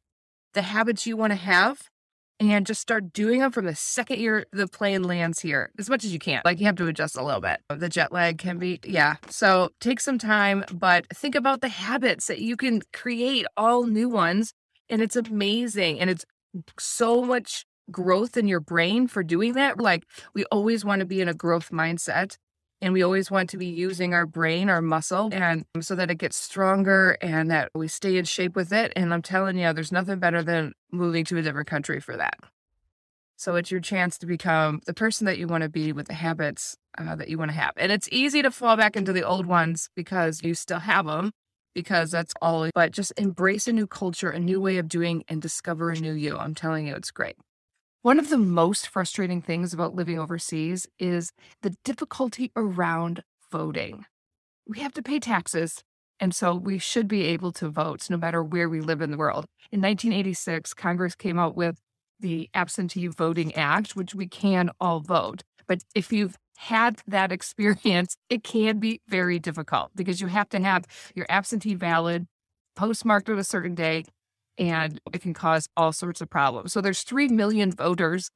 the 0.54 0.62
habits 0.62 1.08
you 1.08 1.18
want 1.18 1.32
to 1.32 1.38
have, 1.38 1.90
and 2.50 2.66
just 2.66 2.82
start 2.82 3.14
doing 3.14 3.40
them 3.40 3.52
from 3.52 3.66
the 3.66 3.76
second 3.76 4.20
year 4.20 4.46
the 4.52 4.68
plane 4.68 5.04
lands 5.04 5.40
here 5.40 5.72
as 5.78 5.90
much 5.90 6.04
as 6.04 6.12
you 6.12 6.20
can. 6.20 6.42
Like 6.44 6.60
you 6.60 6.66
have 6.66 6.76
to 6.78 6.88
adjust 6.88 7.16
a 7.18 7.24
little 7.24 7.42
bit. 7.42 7.60
The 7.70 7.90
jet 7.90 8.12
lag 8.12 8.38
can 8.38 8.58
be, 8.58 8.80
yeah. 8.84 9.16
So 9.30 9.70
take 9.80 10.00
some 10.00 10.18
time, 10.18 10.64
but 10.74 11.06
think 11.14 11.36
about 11.36 11.62
the 11.62 11.70
habits 11.70 12.28
that 12.28 12.40
you 12.40 12.58
can 12.58 12.82
create 12.94 13.46
all 13.56 13.84
new 13.84 14.10
ones. 14.10 14.54
And 14.90 15.02
it's 15.02 15.16
amazing. 15.16 16.00
And 16.00 16.10
it's 16.10 16.26
so 16.80 17.24
much 17.24 17.66
growth 17.92 18.38
in 18.38 18.48
your 18.48 18.60
brain 18.60 19.08
for 19.08 19.24
doing 19.24 19.54
that. 19.54 19.80
Like 19.80 20.06
we 20.34 20.46
always 20.46 20.84
want 20.84 21.02
to 21.02 21.06
be 21.06 21.22
in 21.22 21.28
a 21.28 21.34
growth 21.34 21.70
mindset 21.70 22.38
and 22.82 22.94
we 22.94 23.04
always 23.04 23.30
want 23.30 23.50
to 23.52 23.58
be 23.58 23.68
using 23.68 24.14
our 24.14 24.26
brain, 24.26 24.70
our 24.70 24.82
muscle, 24.82 25.30
and 25.32 25.66
so 25.82 25.96
that 25.96 26.10
it 26.10 26.16
gets 26.16 26.36
stronger 26.36 27.18
and 27.22 27.52
that 27.52 27.70
we 27.76 27.88
stay 27.88 28.18
in 28.18 28.26
shape 28.26 28.56
with 28.56 28.74
it. 28.74 28.92
And 28.96 29.14
I'm 29.14 29.22
telling 29.22 29.58
you, 29.58 29.72
there's 29.74 29.92
nothing 29.92 30.20
better 30.20 30.42
than 30.42 30.74
moving 30.92 31.24
to 31.26 31.38
a 31.38 31.42
different 31.42 31.68
country 31.68 32.00
for 32.00 32.18
that. 32.18 32.36
So 33.38 33.56
it's 33.56 33.72
your 33.72 33.80
chance 33.80 34.18
to 34.20 34.26
become 34.26 34.82
the 34.86 34.94
person 34.94 35.26
that 35.26 35.38
you 35.38 35.48
want 35.48 35.64
to 35.64 35.70
be 35.70 35.94
with 35.94 36.08
the 36.08 36.14
habits 36.14 36.78
uh, 36.98 37.16
that 37.16 37.30
you 37.30 37.38
want 37.38 37.50
to 37.50 37.58
have. 37.58 37.74
And 37.76 37.92
it's 37.92 38.08
easy 38.12 38.42
to 38.42 38.52
fall 38.52 38.78
back 38.78 38.96
into 38.96 39.14
the 39.14 39.24
old 39.24 39.46
ones 39.46 39.90
because 39.96 40.44
you 40.44 40.54
still 40.54 40.80
have 40.80 41.06
them, 41.06 41.32
because 41.74 42.12
that's 42.12 42.34
all. 42.42 42.70
But 42.76 42.92
just 42.92 43.14
embrace 43.18 43.68
a 43.68 43.74
new 43.74 43.88
culture, 43.88 44.30
a 44.30 44.40
new 44.40 44.62
way 44.62 44.78
of 44.78 44.88
doing, 44.88 45.24
and 45.28 45.42
discover 45.42 45.90
a 45.90 45.96
new 45.96 46.14
you. 46.14 46.38
I'm 46.38 46.54
telling 46.54 46.86
you, 46.88 46.96
it's 46.96 47.10
great. 47.10 47.36
One 48.04 48.18
of 48.18 48.30
the 48.30 48.38
most 48.40 48.88
frustrating 48.88 49.44
things 49.44 49.76
about 49.76 49.94
living 49.94 50.18
overseas 50.18 50.88
is 50.98 51.32
the 51.62 51.76
difficulty 51.84 52.52
around 52.56 53.22
voting. 53.52 54.06
We 54.68 54.80
have 54.80 54.94
to 54.94 55.04
pay 55.04 55.20
taxes, 55.20 55.84
and 56.20 56.34
so 56.34 56.56
we 56.56 56.80
should 56.80 57.08
be 57.08 57.26
able 57.26 57.52
to 57.52 57.70
vote 57.70 58.10
no 58.10 58.18
matter 58.18 58.44
where 58.44 58.68
we 58.68 58.82
live 58.82 59.02
in 59.02 59.12
the 59.12 59.18
world. 59.18 59.46
In 59.72 59.82
1986, 59.82 60.74
Congress 60.74 61.14
came 61.14 61.38
out 61.38 61.56
with 61.56 61.80
the 62.20 62.50
Absentee 62.56 63.06
Voting 63.06 63.54
Act, 63.54 63.96
which 63.96 64.16
we 64.16 64.28
can 64.28 64.72
all 64.80 65.02
vote. 65.02 65.44
But 65.68 65.84
if 65.94 66.12
you've 66.12 66.38
had 66.58 67.04
that 67.06 67.32
experience, 67.32 68.18
it 68.32 68.44
can 68.44 68.80
be 68.80 69.02
very 69.08 69.38
difficult 69.38 69.92
because 69.94 70.22
you 70.22 70.26
have 70.26 70.50
to 70.50 70.60
have 70.60 70.86
your 71.14 71.28
absentee 71.30 71.76
ballot 71.76 72.24
postmarked 72.76 73.30
on 73.30 73.38
a 73.38 73.44
certain 73.44 73.76
day 73.76 74.06
and 74.58 75.00
it 75.14 75.22
can 75.22 75.34
cause 75.34 75.68
all 75.76 75.92
sorts 75.92 76.22
of 76.22 76.30
problems. 76.30 76.74
So 76.74 76.82
there's 76.82 77.04
3 77.04 77.30
million 77.30 77.72
voters 77.72 78.30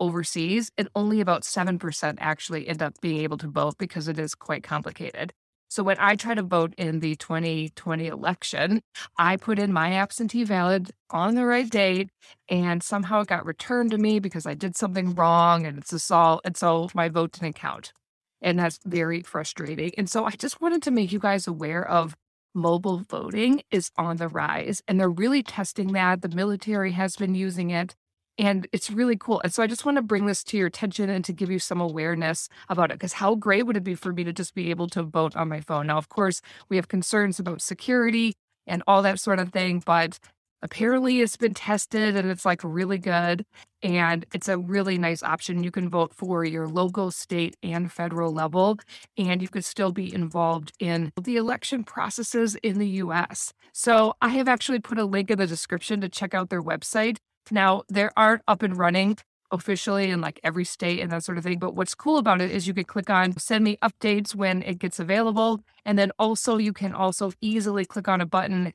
overseas 0.00 0.70
and 0.78 0.88
only 0.94 1.20
about 1.20 1.42
7% 1.42 2.16
actually 2.18 2.68
end 2.68 2.82
up 2.82 3.00
being 3.00 3.20
able 3.20 3.38
to 3.38 3.48
vote 3.48 3.76
because 3.78 4.08
it 4.08 4.18
is 4.18 4.34
quite 4.34 4.62
complicated. 4.62 5.32
So 5.70 5.82
when 5.82 5.98
I 6.00 6.16
try 6.16 6.34
to 6.34 6.42
vote 6.42 6.72
in 6.78 7.00
the 7.00 7.14
2020 7.16 8.06
election, 8.06 8.80
I 9.18 9.36
put 9.36 9.58
in 9.58 9.70
my 9.72 9.92
absentee 9.92 10.44
ballot 10.44 10.90
on 11.10 11.34
the 11.34 11.44
right 11.44 11.68
date 11.68 12.08
and 12.48 12.82
somehow 12.82 13.20
it 13.20 13.28
got 13.28 13.44
returned 13.44 13.90
to 13.90 13.98
me 13.98 14.18
because 14.18 14.46
I 14.46 14.54
did 14.54 14.76
something 14.76 15.14
wrong 15.14 15.66
and 15.66 15.76
it's 15.76 15.92
assault. 15.92 16.40
And 16.44 16.56
so 16.56 16.88
my 16.94 17.10
vote 17.10 17.32
didn't 17.32 17.56
count. 17.56 17.92
And 18.40 18.58
that's 18.58 18.78
very 18.86 19.20
frustrating. 19.22 19.92
And 19.98 20.08
so 20.08 20.24
I 20.24 20.30
just 20.30 20.60
wanted 20.60 20.82
to 20.84 20.90
make 20.90 21.12
you 21.12 21.18
guys 21.18 21.46
aware 21.46 21.86
of 21.86 22.16
mobile 22.58 23.02
voting 23.08 23.62
is 23.70 23.90
on 23.96 24.16
the 24.16 24.28
rise 24.28 24.82
and 24.86 25.00
they're 25.00 25.08
really 25.08 25.42
testing 25.42 25.92
that. 25.92 26.22
The 26.22 26.28
military 26.28 26.92
has 26.92 27.16
been 27.16 27.34
using 27.34 27.70
it 27.70 27.94
and 28.38 28.68
it's 28.72 28.90
really 28.90 29.16
cool. 29.16 29.40
And 29.42 29.52
so 29.52 29.62
I 29.62 29.66
just 29.66 29.84
want 29.84 29.96
to 29.96 30.02
bring 30.02 30.26
this 30.26 30.44
to 30.44 30.56
your 30.56 30.68
attention 30.68 31.10
and 31.10 31.24
to 31.24 31.32
give 31.32 31.50
you 31.50 31.58
some 31.58 31.80
awareness 31.80 32.48
about 32.68 32.90
it. 32.90 32.94
Because 32.94 33.14
how 33.14 33.34
great 33.34 33.66
would 33.66 33.76
it 33.76 33.84
be 33.84 33.96
for 33.96 34.12
me 34.12 34.22
to 34.24 34.32
just 34.32 34.54
be 34.54 34.70
able 34.70 34.88
to 34.90 35.02
vote 35.02 35.36
on 35.36 35.48
my 35.48 35.60
phone? 35.60 35.88
Now, 35.88 35.98
of 35.98 36.08
course, 36.08 36.40
we 36.68 36.76
have 36.76 36.88
concerns 36.88 37.40
about 37.40 37.60
security 37.60 38.34
and 38.66 38.82
all 38.86 39.02
that 39.02 39.18
sort 39.18 39.40
of 39.40 39.50
thing, 39.50 39.82
but 39.84 40.18
apparently 40.62 41.20
it's 41.20 41.36
been 41.36 41.54
tested 41.54 42.16
and 42.16 42.30
it's 42.30 42.44
like 42.44 42.62
really 42.64 42.98
good. 42.98 43.44
And 43.82 44.26
it's 44.34 44.48
a 44.48 44.58
really 44.58 44.98
nice 44.98 45.22
option. 45.22 45.62
You 45.62 45.70
can 45.70 45.88
vote 45.88 46.12
for 46.12 46.44
your 46.44 46.66
local, 46.66 47.12
state, 47.12 47.56
and 47.62 47.92
federal 47.92 48.32
level, 48.32 48.78
and 49.16 49.40
you 49.40 49.48
can 49.48 49.62
still 49.62 49.92
be 49.92 50.12
involved 50.12 50.72
in 50.80 51.12
the 51.22 51.36
election 51.36 51.84
processes 51.84 52.56
in 52.56 52.78
the 52.78 52.88
US. 53.04 53.52
So 53.72 54.14
I 54.20 54.30
have 54.30 54.48
actually 54.48 54.80
put 54.80 54.98
a 54.98 55.04
link 55.04 55.30
in 55.30 55.38
the 55.38 55.46
description 55.46 56.00
to 56.00 56.08
check 56.08 56.34
out 56.34 56.50
their 56.50 56.62
website 56.62 57.18
now, 57.50 57.82
they 57.88 58.08
aren't 58.16 58.42
up 58.46 58.62
and 58.62 58.76
running 58.76 59.18
officially 59.50 60.10
in 60.10 60.20
like 60.20 60.38
every 60.44 60.64
state 60.64 61.00
and 61.00 61.10
that 61.10 61.24
sort 61.24 61.38
of 61.38 61.44
thing. 61.44 61.58
But 61.58 61.74
what's 61.74 61.94
cool 61.94 62.18
about 62.18 62.42
it 62.42 62.50
is 62.50 62.66
you 62.66 62.74
can 62.74 62.84
click 62.84 63.08
on 63.08 63.36
send 63.38 63.64
me 63.64 63.78
updates 63.82 64.34
when 64.34 64.62
it 64.62 64.78
gets 64.78 64.98
available. 64.98 65.60
And 65.86 65.98
then 65.98 66.12
also 66.18 66.58
you 66.58 66.72
can 66.72 66.92
also 66.92 67.32
easily 67.40 67.86
click 67.86 68.08
on 68.08 68.20
a 68.20 68.26
button 68.26 68.72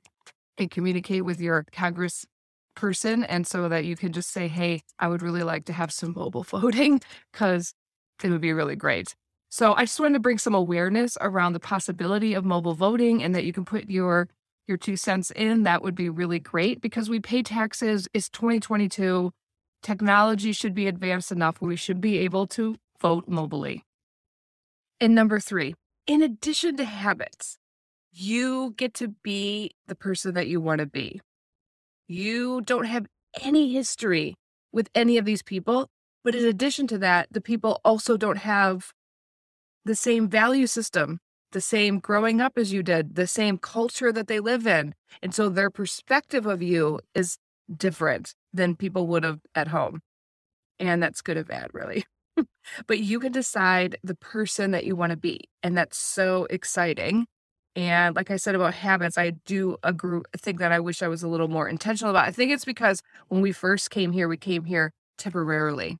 and 0.58 0.70
communicate 0.70 1.26
with 1.26 1.40
your 1.40 1.66
Congress 1.72 2.26
person. 2.76 3.24
And 3.24 3.46
so 3.46 3.70
that 3.70 3.86
you 3.86 3.96
can 3.96 4.12
just 4.12 4.32
say, 4.32 4.48
hey, 4.48 4.82
I 5.00 5.08
would 5.08 5.22
really 5.22 5.44
like 5.44 5.66
to 5.66 5.74
have 5.74 5.92
some 5.92 6.14
mobile 6.16 6.44
voting 6.50 7.02
because 7.32 7.74
it 8.24 8.30
would 8.30 8.42
be 8.42 8.54
really 8.54 8.76
great. 8.76 9.16
So 9.50 9.74
I 9.74 9.84
just 9.84 10.00
wanted 10.00 10.16
to 10.16 10.20
bring 10.20 10.40
some 10.40 10.56
awareness 10.56 11.18
around 11.22 11.54
the 11.54 11.60
possibility 11.60 12.34
of 12.34 12.44
mobile 12.44 12.74
voting 12.74 13.22
and 13.22 13.36
that 13.36 13.44
you 13.44 13.54
can 13.54 13.66
put 13.66 13.90
your 13.90 14.28
your 14.68 14.78
two 14.78 14.96
cents 14.96 15.32
in, 15.32 15.64
that 15.64 15.82
would 15.82 15.96
be 15.96 16.10
really 16.10 16.40
great 16.40 16.82
because 16.82 17.10
we 17.10 17.20
pay 17.20 17.44
taxes. 17.44 18.08
It's 18.14 18.30
2022. 18.30 19.32
Technology 19.82 20.54
should 20.54 20.74
be 20.74 20.88
advanced 20.88 21.32
enough 21.32 21.62
we 21.62 21.76
should 21.76 22.00
be 22.00 22.18
able 22.20 22.48
to 22.48 22.78
vote 23.02 23.30
mobily. 23.30 23.82
And 25.02 25.14
number 25.14 25.40
three, 25.40 25.76
in 26.08 26.22
addition 26.22 26.78
to 26.78 26.86
habits, 26.86 27.58
you 28.14 28.74
get 28.78 28.94
to 28.96 29.10
be 29.24 29.72
the 29.88 29.96
person 29.96 30.34
that 30.36 30.48
you 30.48 30.62
want 30.62 30.80
to 30.80 30.86
be. 30.86 31.20
You 32.08 32.62
don't 32.62 32.86
have 32.86 33.08
any 33.42 33.74
history 33.74 34.36
with 34.72 34.90
any 34.94 35.18
of 35.18 35.26
these 35.26 35.42
people. 35.42 35.90
But 36.24 36.36
in 36.36 36.46
addition 36.46 36.88
to 36.88 36.98
that, 37.00 37.28
the 37.32 37.42
people 37.42 37.82
also 37.84 38.16
don't 38.16 38.38
have 38.38 38.92
the 39.84 39.96
same 39.96 40.30
value 40.30 40.68
system 40.68 41.20
the 41.54 41.62
same 41.62 42.00
growing 42.00 42.42
up 42.42 42.58
as 42.58 42.74
you 42.74 42.84
did, 42.84 43.16
the 43.16 43.28
same 43.28 43.58
culture 43.58 44.12
that 44.12 44.28
they 44.28 44.40
live 44.40 44.68
in. 44.68 44.94
And 45.22 45.34
so 45.34 45.48
their 45.48 45.70
perspective 45.70 46.46
of 46.46 46.62
you 46.62 47.00
is 47.16 47.38
different 47.74 48.34
than 48.52 48.76
people 48.76 49.08
would 49.08 49.24
have 49.24 49.40
at 49.56 49.70
home. 49.70 50.02
And 50.80 51.02
that's 51.02 51.22
good 51.22 51.38
or 51.38 51.46
bad, 51.46 51.70
really. 51.72 52.04
but 52.88 53.00
you 53.00 53.20
can 53.20 53.32
decide 53.32 53.98
the 54.04 54.16
person 54.16 54.72
that 54.72 54.86
you 54.86 54.96
want 54.96 55.12
to 55.12 55.18
be. 55.18 55.42
And 55.62 55.78
that's 55.78 55.98
so 55.98 56.46
exciting. 56.50 57.28
And 57.76 58.16
like 58.16 58.30
I 58.30 58.38
said 58.38 58.56
about 58.56 58.76
habits, 58.76 59.18
I 59.18 59.32
do 59.46 59.78
agree, 59.84 60.22
think 60.38 60.60
that 60.60 60.72
I 60.72 60.80
wish 60.80 61.02
I 61.02 61.08
was 61.08 61.24
a 61.24 61.28
little 61.28 61.48
more 61.48 61.68
intentional 61.68 62.12
about. 62.12 62.28
I 62.28 62.32
think 62.32 62.52
it's 62.52 62.66
because 62.66 63.02
when 63.30 63.42
we 63.42 63.52
first 63.52 63.90
came 63.90 64.12
here, 64.12 64.28
we 64.28 64.38
came 64.38 64.66
here 64.66 64.92
temporarily. 65.18 65.98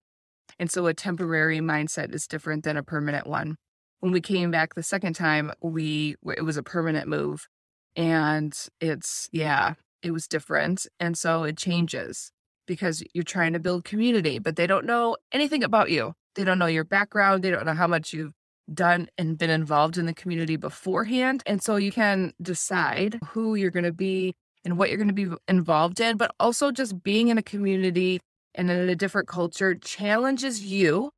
And 0.60 0.70
so 0.70 0.86
a 0.86 0.94
temporary 0.94 1.60
mindset 1.60 2.14
is 2.14 2.28
different 2.28 2.64
than 2.64 2.78
a 2.78 2.84
permanent 2.84 3.26
one 3.26 3.58
when 4.04 4.12
we 4.12 4.20
came 4.20 4.52
back 4.52 4.76
the 4.76 4.84
second 4.84 5.14
time, 5.14 5.50
we 5.62 6.18
it 6.36 6.44
was 6.44 6.58
a 6.58 6.62
permanent 6.62 7.08
move, 7.08 7.48
and 7.96 8.54
it's 8.82 9.30
yeah, 9.32 9.76
it 10.02 10.12
was 10.12 10.28
different, 10.28 10.86
and 11.00 11.18
so 11.18 11.44
it 11.44 11.56
changes 11.56 12.34
because 12.68 13.02
you're 13.14 13.24
trying 13.24 13.54
to 13.54 13.60
build 13.60 13.86
community, 13.86 14.40
but 14.40 14.58
they 14.58 14.68
don't 14.68 14.86
know 14.86 15.16
anything 15.32 15.64
about 15.64 15.90
you. 15.90 16.16
They 16.36 16.44
don't 16.44 16.60
know 16.60 16.66
your 16.66 16.84
background. 16.84 17.46
They 17.46 17.52
don't 17.52 17.66
know 17.66 17.76
how 17.76 17.88
much 17.88 18.12
you've 18.12 18.34
done 18.72 19.08
and 19.18 19.38
been 19.38 19.50
involved 19.50 19.98
in 19.98 20.06
the 20.06 20.14
community 20.14 20.56
beforehand. 20.56 21.44
And 21.46 21.62
so 21.62 21.76
you 21.76 21.92
can 21.92 22.34
decide 22.42 23.20
who 23.30 23.56
you're 23.56 23.72
going 23.72 23.84
to 23.84 23.94
be 23.94 24.36
and 24.66 24.78
what 24.78 24.90
you're 24.90 24.98
going 24.98 25.14
to 25.14 25.14
be 25.14 25.28
involved 25.48 26.00
in, 26.00 26.18
but 26.18 26.34
also 26.40 26.72
just 26.72 27.04
being 27.04 27.28
in 27.28 27.38
a 27.38 27.44
community 27.44 28.20
and 28.56 28.70
in 28.70 28.90
a 28.90 28.96
different 28.96 29.28
culture 29.28 29.76
challenges 29.76 30.64
you 30.64 31.12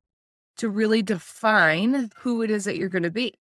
to 0.56 0.68
really 0.68 1.02
define 1.02 2.10
who 2.18 2.42
it 2.42 2.50
is 2.50 2.64
that 2.64 2.76
you're 2.76 2.88
going 2.88 3.02
to 3.02 3.10
be. 3.10 3.34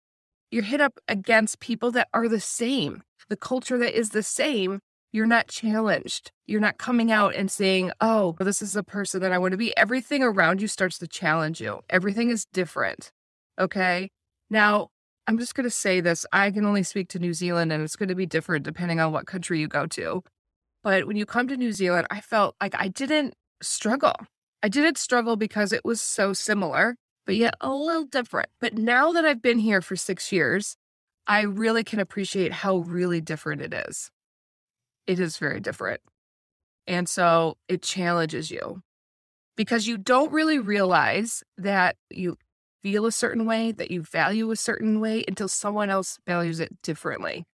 You're 0.51 0.63
hit 0.63 0.81
up 0.81 0.99
against 1.07 1.59
people 1.59 1.91
that 1.91 2.09
are 2.13 2.27
the 2.27 2.39
same, 2.39 3.03
the 3.29 3.37
culture 3.37 3.77
that 3.77 3.97
is 3.97 4.09
the 4.09 4.23
same. 4.23 4.79
You're 5.11 5.27
not 5.27 5.47
challenged. 5.47 6.31
You're 6.47 6.59
not 6.59 6.79
coming 6.79 7.11
out 7.11 7.35
and 7.35 7.51
saying, 7.51 7.91
oh, 8.01 8.35
this 8.39 8.63
is 8.63 8.73
the 8.73 8.83
person 8.83 9.21
that 9.21 9.31
I 9.31 9.37
want 9.37 9.51
to 9.51 9.57
be. 9.57 9.75
Everything 9.77 10.23
around 10.23 10.59
you 10.59 10.67
starts 10.67 10.97
to 10.99 11.07
challenge 11.07 11.61
you. 11.61 11.81
Everything 11.89 12.31
is 12.31 12.45
different. 12.51 13.11
Okay. 13.59 14.09
Now, 14.49 14.89
I'm 15.27 15.37
just 15.37 15.55
going 15.55 15.65
to 15.65 15.71
say 15.71 16.01
this 16.01 16.25
I 16.31 16.51
can 16.51 16.65
only 16.65 16.83
speak 16.83 17.09
to 17.09 17.19
New 17.19 17.33
Zealand, 17.33 17.71
and 17.71 17.83
it's 17.83 17.95
going 17.95 18.09
to 18.09 18.15
be 18.15 18.25
different 18.25 18.65
depending 18.65 18.99
on 18.99 19.11
what 19.11 19.25
country 19.27 19.59
you 19.59 19.67
go 19.67 19.85
to. 19.87 20.23
But 20.83 21.07
when 21.07 21.15
you 21.15 21.25
come 21.25 21.47
to 21.47 21.57
New 21.57 21.71
Zealand, 21.71 22.07
I 22.09 22.19
felt 22.19 22.55
like 22.61 22.75
I 22.77 22.89
didn't 22.89 23.35
struggle. 23.61 24.15
I 24.61 24.69
didn't 24.69 24.97
struggle 24.97 25.35
because 25.35 25.71
it 25.71 25.85
was 25.85 26.01
so 26.01 26.33
similar 26.33 26.95
but 27.25 27.35
yet 27.35 27.55
a 27.61 27.71
little 27.71 28.05
different. 28.05 28.49
But 28.59 28.77
now 28.77 29.11
that 29.11 29.25
I've 29.25 29.41
been 29.41 29.59
here 29.59 29.81
for 29.81 29.95
six 29.95 30.31
years, 30.31 30.75
I 31.27 31.41
really 31.41 31.83
can 31.83 31.99
appreciate 31.99 32.51
how 32.51 32.77
really 32.77 33.21
different 33.21 33.61
it 33.61 33.73
is. 33.73 34.11
It 35.07 35.19
is 35.19 35.37
very 35.37 35.59
different. 35.59 36.01
And 36.85 37.07
so 37.07 37.57
it 37.69 37.81
challenges 37.81 38.51
you 38.51 38.81
because 39.55 39.87
you 39.87 39.97
don't 39.97 40.31
really 40.31 40.59
realize 40.59 41.43
that 41.57 41.95
you 42.09 42.37
feel 42.83 43.05
a 43.05 43.11
certain 43.11 43.45
way, 43.45 43.71
that 43.71 43.89
you 43.89 44.03
value 44.03 44.51
a 44.51 44.55
certain 44.55 44.99
way 44.99 45.23
until 45.27 45.47
someone 45.47 45.89
else 45.89 46.19
values 46.27 46.59
it 46.59 46.81
differently. 46.83 47.45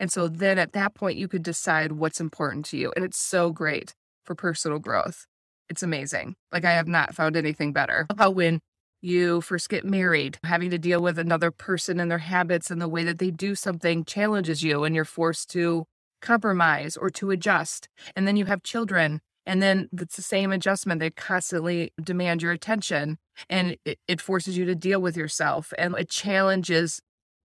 And 0.00 0.10
so 0.10 0.26
then 0.26 0.58
at 0.58 0.72
that 0.72 0.94
point, 0.94 1.18
you 1.18 1.28
could 1.28 1.42
decide 1.42 1.92
what's 1.92 2.20
important 2.20 2.64
to 2.66 2.76
you. 2.76 2.92
And 2.96 3.04
it's 3.04 3.18
so 3.18 3.50
great 3.50 3.94
for 4.24 4.34
personal 4.34 4.78
growth. 4.78 5.26
It's 5.68 5.82
amazing. 5.82 6.34
Like 6.50 6.64
I 6.64 6.72
have 6.72 6.88
not 6.88 7.14
found 7.14 7.36
anything 7.36 7.72
better. 7.72 8.06
How 8.16 8.30
when 8.30 8.60
you 9.00 9.40
first 9.40 9.68
get 9.68 9.84
married, 9.84 10.38
having 10.44 10.70
to 10.70 10.78
deal 10.78 11.00
with 11.00 11.18
another 11.18 11.50
person 11.50 12.00
and 12.00 12.10
their 12.10 12.18
habits 12.18 12.70
and 12.70 12.80
the 12.80 12.88
way 12.88 13.04
that 13.04 13.18
they 13.18 13.30
do 13.30 13.54
something 13.54 14.04
challenges 14.04 14.62
you, 14.62 14.84
and 14.84 14.94
you're 14.94 15.04
forced 15.04 15.50
to 15.50 15.84
compromise 16.20 16.96
or 16.96 17.10
to 17.10 17.30
adjust. 17.30 17.88
And 18.16 18.26
then 18.26 18.36
you 18.36 18.46
have 18.46 18.62
children, 18.62 19.20
and 19.48 19.62
then 19.62 19.88
it's 19.98 20.16
the 20.16 20.22
same 20.22 20.52
adjustment. 20.52 21.00
They 21.00 21.08
constantly 21.08 21.90
demand 22.00 22.42
your 22.42 22.52
attention, 22.52 23.16
and 23.48 23.78
it, 23.86 23.98
it 24.06 24.20
forces 24.20 24.58
you 24.58 24.66
to 24.66 24.74
deal 24.74 25.00
with 25.00 25.16
yourself, 25.16 25.72
and 25.78 25.96
it 25.98 26.10
challenges 26.10 27.00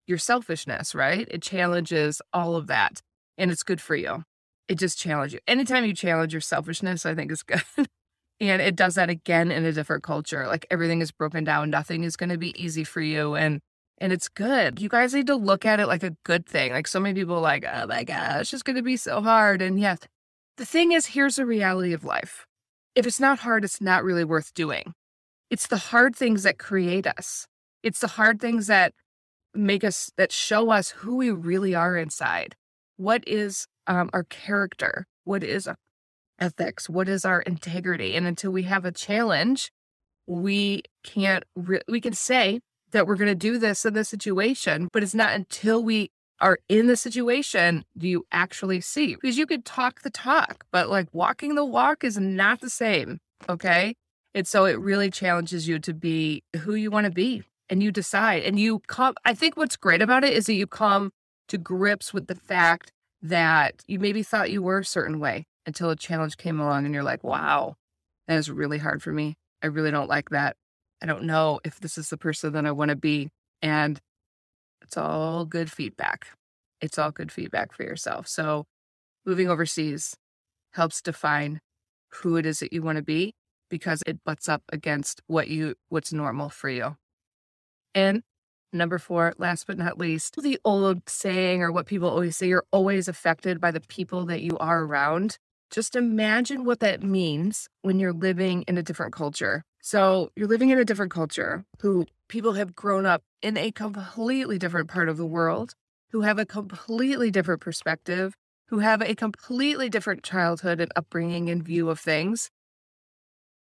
your 0.07 0.17
selfishness, 0.17 0.95
right? 0.95 1.27
It 1.29 1.43
challenges 1.43 2.19
all 2.33 2.55
of 2.55 2.65
that, 2.67 3.01
and 3.37 3.51
it's 3.51 3.61
good 3.61 3.79
for 3.79 3.95
you. 3.95 4.23
It 4.67 4.79
just 4.79 4.97
challenges 4.97 5.33
you. 5.35 5.39
Anytime 5.47 5.85
you 5.85 5.93
challenge 5.93 6.33
your 6.33 6.41
selfishness, 6.41 7.05
I 7.05 7.13
think 7.13 7.31
is 7.31 7.43
good. 7.43 7.61
and 8.39 8.61
it 8.61 8.75
does 8.75 8.95
that 8.95 9.11
again 9.11 9.51
in 9.51 9.63
a 9.63 9.71
different 9.71 10.01
culture 10.01 10.47
like 10.47 10.65
everything 10.71 10.99
is 10.99 11.11
broken 11.11 11.43
down 11.43 11.69
nothing 11.69 12.03
is 12.03 12.15
going 12.15 12.29
to 12.29 12.37
be 12.37 12.59
easy 12.61 12.83
for 12.83 12.99
you 12.99 13.35
and 13.35 13.61
and 13.99 14.11
it's 14.11 14.27
good 14.27 14.81
you 14.81 14.89
guys 14.89 15.13
need 15.13 15.27
to 15.27 15.35
look 15.35 15.63
at 15.65 15.79
it 15.79 15.85
like 15.85 16.01
a 16.01 16.15
good 16.23 16.45
thing 16.47 16.71
like 16.71 16.87
so 16.87 16.99
many 16.99 17.13
people 17.13 17.39
like 17.39 17.63
oh 17.71 17.85
my 17.85 18.03
gosh 18.03 18.51
it's 18.51 18.63
going 18.63 18.75
to 18.75 18.81
be 18.81 18.97
so 18.97 19.21
hard 19.21 19.61
and 19.61 19.79
yes 19.79 19.99
the 20.61 20.65
thing 20.67 20.91
is 20.91 21.07
here's 21.07 21.37
the 21.37 21.45
reality 21.45 21.91
of 21.91 22.03
life. 22.03 22.45
If 22.93 23.07
it's 23.07 23.19
not 23.19 23.39
hard 23.39 23.63
it's 23.63 23.81
not 23.81 24.03
really 24.03 24.23
worth 24.23 24.53
doing. 24.53 24.93
It's 25.49 25.65
the 25.65 25.77
hard 25.89 26.15
things 26.15 26.43
that 26.43 26.59
create 26.59 27.07
us. 27.07 27.47
It's 27.81 27.99
the 27.99 28.09
hard 28.09 28.39
things 28.39 28.67
that 28.67 28.93
make 29.55 29.83
us 29.83 30.11
that 30.17 30.31
show 30.31 30.69
us 30.69 30.91
who 30.91 31.15
we 31.17 31.31
really 31.31 31.73
are 31.73 31.97
inside. 31.97 32.53
What 32.97 33.23
is 33.27 33.65
um, 33.87 34.11
our 34.13 34.23
character? 34.23 35.07
What 35.23 35.43
is 35.43 35.67
ethics? 36.37 36.87
What 36.87 37.09
is 37.09 37.25
our 37.25 37.41
integrity? 37.41 38.15
And 38.15 38.27
until 38.27 38.51
we 38.51 38.61
have 38.63 38.85
a 38.85 38.91
challenge, 38.91 39.71
we 40.27 40.83
can't, 41.03 41.43
re- 41.55 41.81
we 41.87 41.99
can 41.99 42.13
say 42.13 42.59
that 42.91 43.07
we're 43.07 43.15
going 43.15 43.29
to 43.29 43.47
do 43.49 43.57
this 43.57 43.83
in 43.83 43.95
this 43.95 44.09
situation, 44.09 44.89
but 44.93 45.01
it's 45.01 45.15
not 45.15 45.33
until 45.33 45.83
we 45.83 46.11
are 46.41 46.59
in 46.67 46.87
the 46.87 46.97
situation 46.97 47.85
do 47.97 48.07
you 48.07 48.25
actually 48.31 48.81
see. 48.81 49.15
Because 49.15 49.37
you 49.37 49.45
could 49.45 49.63
talk 49.63 50.01
the 50.01 50.09
talk, 50.09 50.65
but 50.71 50.89
like 50.89 51.07
walking 51.13 51.55
the 51.55 51.65
walk 51.65 52.03
is 52.03 52.17
not 52.17 52.59
the 52.59 52.69
same. 52.69 53.19
Okay. 53.47 53.95
And 54.33 54.47
so 54.47 54.65
it 54.65 54.79
really 54.79 55.09
challenges 55.09 55.67
you 55.67 55.79
to 55.79 55.93
be 55.93 56.43
who 56.61 56.73
you 56.73 56.89
want 56.89 57.05
to 57.05 57.11
be 57.11 57.43
and 57.69 57.83
you 57.83 57.91
decide 57.91 58.43
and 58.43 58.59
you 58.59 58.79
come. 58.79 59.13
I 59.23 59.33
think 59.33 59.55
what's 59.55 59.77
great 59.77 60.01
about 60.01 60.23
it 60.23 60.33
is 60.33 60.47
that 60.47 60.53
you 60.53 60.67
come 60.67 61.11
to 61.47 61.57
grips 61.57 62.13
with 62.13 62.27
the 62.27 62.35
fact 62.35 62.91
that 63.21 63.83
you 63.87 63.99
maybe 63.99 64.23
thought 64.23 64.51
you 64.51 64.63
were 64.63 64.79
a 64.79 64.85
certain 64.85 65.19
way 65.19 65.45
until 65.65 65.89
a 65.89 65.95
challenge 65.95 66.37
came 66.37 66.59
along 66.59 66.85
and 66.85 66.93
you're 66.93 67.03
like, 67.03 67.23
wow, 67.23 67.75
that 68.27 68.37
is 68.37 68.49
really 68.49 68.77
hard 68.77 69.03
for 69.03 69.11
me. 69.11 69.35
I 69.61 69.67
really 69.67 69.91
don't 69.91 70.09
like 70.09 70.29
that. 70.29 70.55
I 71.01 71.05
don't 71.05 71.23
know 71.23 71.59
if 71.63 71.79
this 71.79 71.97
is 71.97 72.09
the 72.09 72.17
person 72.17 72.53
that 72.53 72.65
I 72.65 72.71
want 72.71 72.89
to 72.89 72.95
be. 72.95 73.29
And 73.61 73.99
it's 74.91 74.97
all 74.97 75.45
good 75.45 75.71
feedback. 75.71 76.27
It's 76.81 76.99
all 76.99 77.11
good 77.11 77.31
feedback 77.31 77.71
for 77.71 77.83
yourself. 77.83 78.27
So 78.27 78.65
moving 79.25 79.49
overseas 79.49 80.17
helps 80.73 81.01
define 81.01 81.61
who 82.15 82.35
it 82.35 82.45
is 82.45 82.59
that 82.59 82.73
you 82.73 82.81
want 82.81 82.97
to 82.97 83.01
be 83.01 83.33
because 83.69 84.03
it 84.05 84.21
butts 84.25 84.49
up 84.49 84.63
against 84.73 85.21
what 85.27 85.47
you 85.47 85.75
what's 85.87 86.11
normal 86.11 86.49
for 86.49 86.67
you. 86.67 86.97
And 87.95 88.23
number 88.73 88.99
4, 88.99 89.35
last 89.37 89.65
but 89.65 89.77
not 89.77 89.97
least, 89.97 90.35
the 90.41 90.59
old 90.65 91.07
saying 91.07 91.61
or 91.61 91.71
what 91.71 91.85
people 91.85 92.09
always 92.09 92.35
say 92.35 92.49
you're 92.49 92.65
always 92.73 93.07
affected 93.07 93.61
by 93.61 93.71
the 93.71 93.79
people 93.79 94.25
that 94.25 94.41
you 94.41 94.57
are 94.57 94.83
around. 94.83 95.37
Just 95.69 95.95
imagine 95.95 96.65
what 96.65 96.81
that 96.81 97.01
means 97.01 97.69
when 97.81 97.97
you're 97.97 98.11
living 98.11 98.63
in 98.63 98.77
a 98.77 98.83
different 98.83 99.13
culture. 99.13 99.63
So, 99.83 100.31
you're 100.35 100.47
living 100.47 100.69
in 100.69 100.77
a 100.77 100.85
different 100.85 101.11
culture 101.11 101.65
who 101.79 102.05
people 102.29 102.53
have 102.53 102.75
grown 102.75 103.05
up 103.07 103.23
in 103.41 103.57
a 103.57 103.71
completely 103.71 104.59
different 104.59 104.89
part 104.89 105.09
of 105.09 105.17
the 105.17 105.25
world, 105.25 105.73
who 106.11 106.21
have 106.21 106.37
a 106.37 106.45
completely 106.45 107.31
different 107.31 107.61
perspective, 107.61 108.35
who 108.67 108.79
have 108.79 109.01
a 109.01 109.15
completely 109.15 109.89
different 109.89 110.23
childhood 110.23 110.79
and 110.79 110.91
upbringing 110.95 111.49
and 111.49 111.63
view 111.63 111.89
of 111.89 111.99
things. 111.99 112.51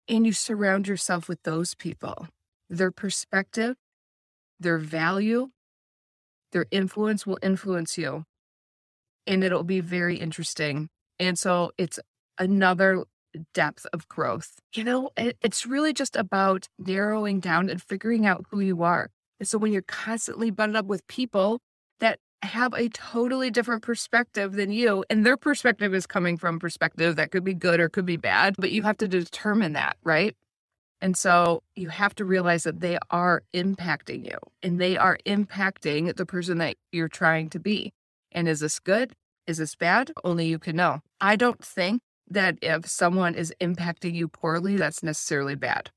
And 0.09 0.25
you 0.25 0.33
surround 0.33 0.89
yourself 0.89 1.29
with 1.29 1.43
those 1.43 1.75
people, 1.75 2.27
their 2.71 2.91
perspective, 2.91 3.77
their 4.59 4.79
value, 4.79 5.51
their 6.53 6.65
influence 6.71 7.27
will 7.27 7.39
influence 7.43 7.99
you. 7.99 8.25
And 9.27 9.45
it'll 9.45 9.63
be 9.63 9.81
very 9.81 10.17
interesting. 10.17 10.89
And 11.19 11.39
so 11.39 11.73
it's 11.77 12.01
another 12.39 13.05
depth 13.55 13.87
of 13.93 14.09
growth. 14.09 14.59
You 14.75 14.85
know, 14.85 15.11
it, 15.17 15.37
it's 15.43 15.67
really 15.67 15.93
just 15.93 16.17
about 16.17 16.69
narrowing 16.79 17.41
down 17.41 17.69
and 17.71 17.83
figuring 17.83 18.27
out 18.27 18.47
who 18.51 18.61
you 18.61 18.83
are. 18.83 19.11
And 19.41 19.49
so 19.49 19.59
when 19.59 19.73
you're 19.73 19.83
constantly 19.83 20.51
butted 20.51 20.77
up 20.77 20.87
with 20.87 21.07
people 21.07 21.61
that 22.01 22.19
have 22.43 22.73
a 22.75 22.89
totally 22.91 23.51
different 23.51 23.83
perspective 23.83 24.53
than 24.53 24.71
you 24.71 25.05
and 25.11 25.27
their 25.27 25.37
perspective 25.37 25.93
is 25.93 26.07
coming 26.07 26.37
from 26.37 26.61
perspective 26.61 27.17
that 27.17 27.33
could 27.33 27.43
be 27.43 27.55
good 27.55 27.81
or 27.81 27.89
could 27.89 28.07
be 28.07 28.17
bad 28.17 28.55
but 28.59 28.71
you 28.71 28.83
have 28.83 28.97
to 28.97 29.09
determine 29.09 29.73
that 29.73 29.97
right? 30.05 30.37
And 31.01 31.17
so 31.17 31.63
you 31.77 31.89
have 31.89 32.15
to 32.17 32.25
realize 32.25 32.65
that 32.65 32.81
they 32.81 32.99
are 33.11 33.43
impacting 33.55 34.25
you 34.25 34.39
and 34.63 34.81
they 34.81 34.97
are 34.97 35.19
impacting 35.27 36.15
the 36.15 36.27
person 36.27 36.59
that 36.59 36.77
you're 36.93 37.09
trying 37.09 37.51
to 37.51 37.61
be. 37.61 37.93
And 38.33 38.49
is 38.49 38.61
this 38.61 38.81
good? 38.81 39.15
Is 39.47 39.59
this 39.59 39.75
bad? 39.77 40.13
Only 40.25 40.47
you 40.47 40.59
can 40.59 40.77
know. 40.77 41.01
I 41.21 41.37
don't 41.37 41.65
think 41.65 42.03
that 42.31 42.59
if 42.63 42.87
someone 42.87 43.35
is 43.35 43.53
impacting 43.61 44.15
you 44.15 44.29
poorly 44.29 44.77
that's 44.77 45.03
necessarily 45.03 45.55
bad 45.55 45.91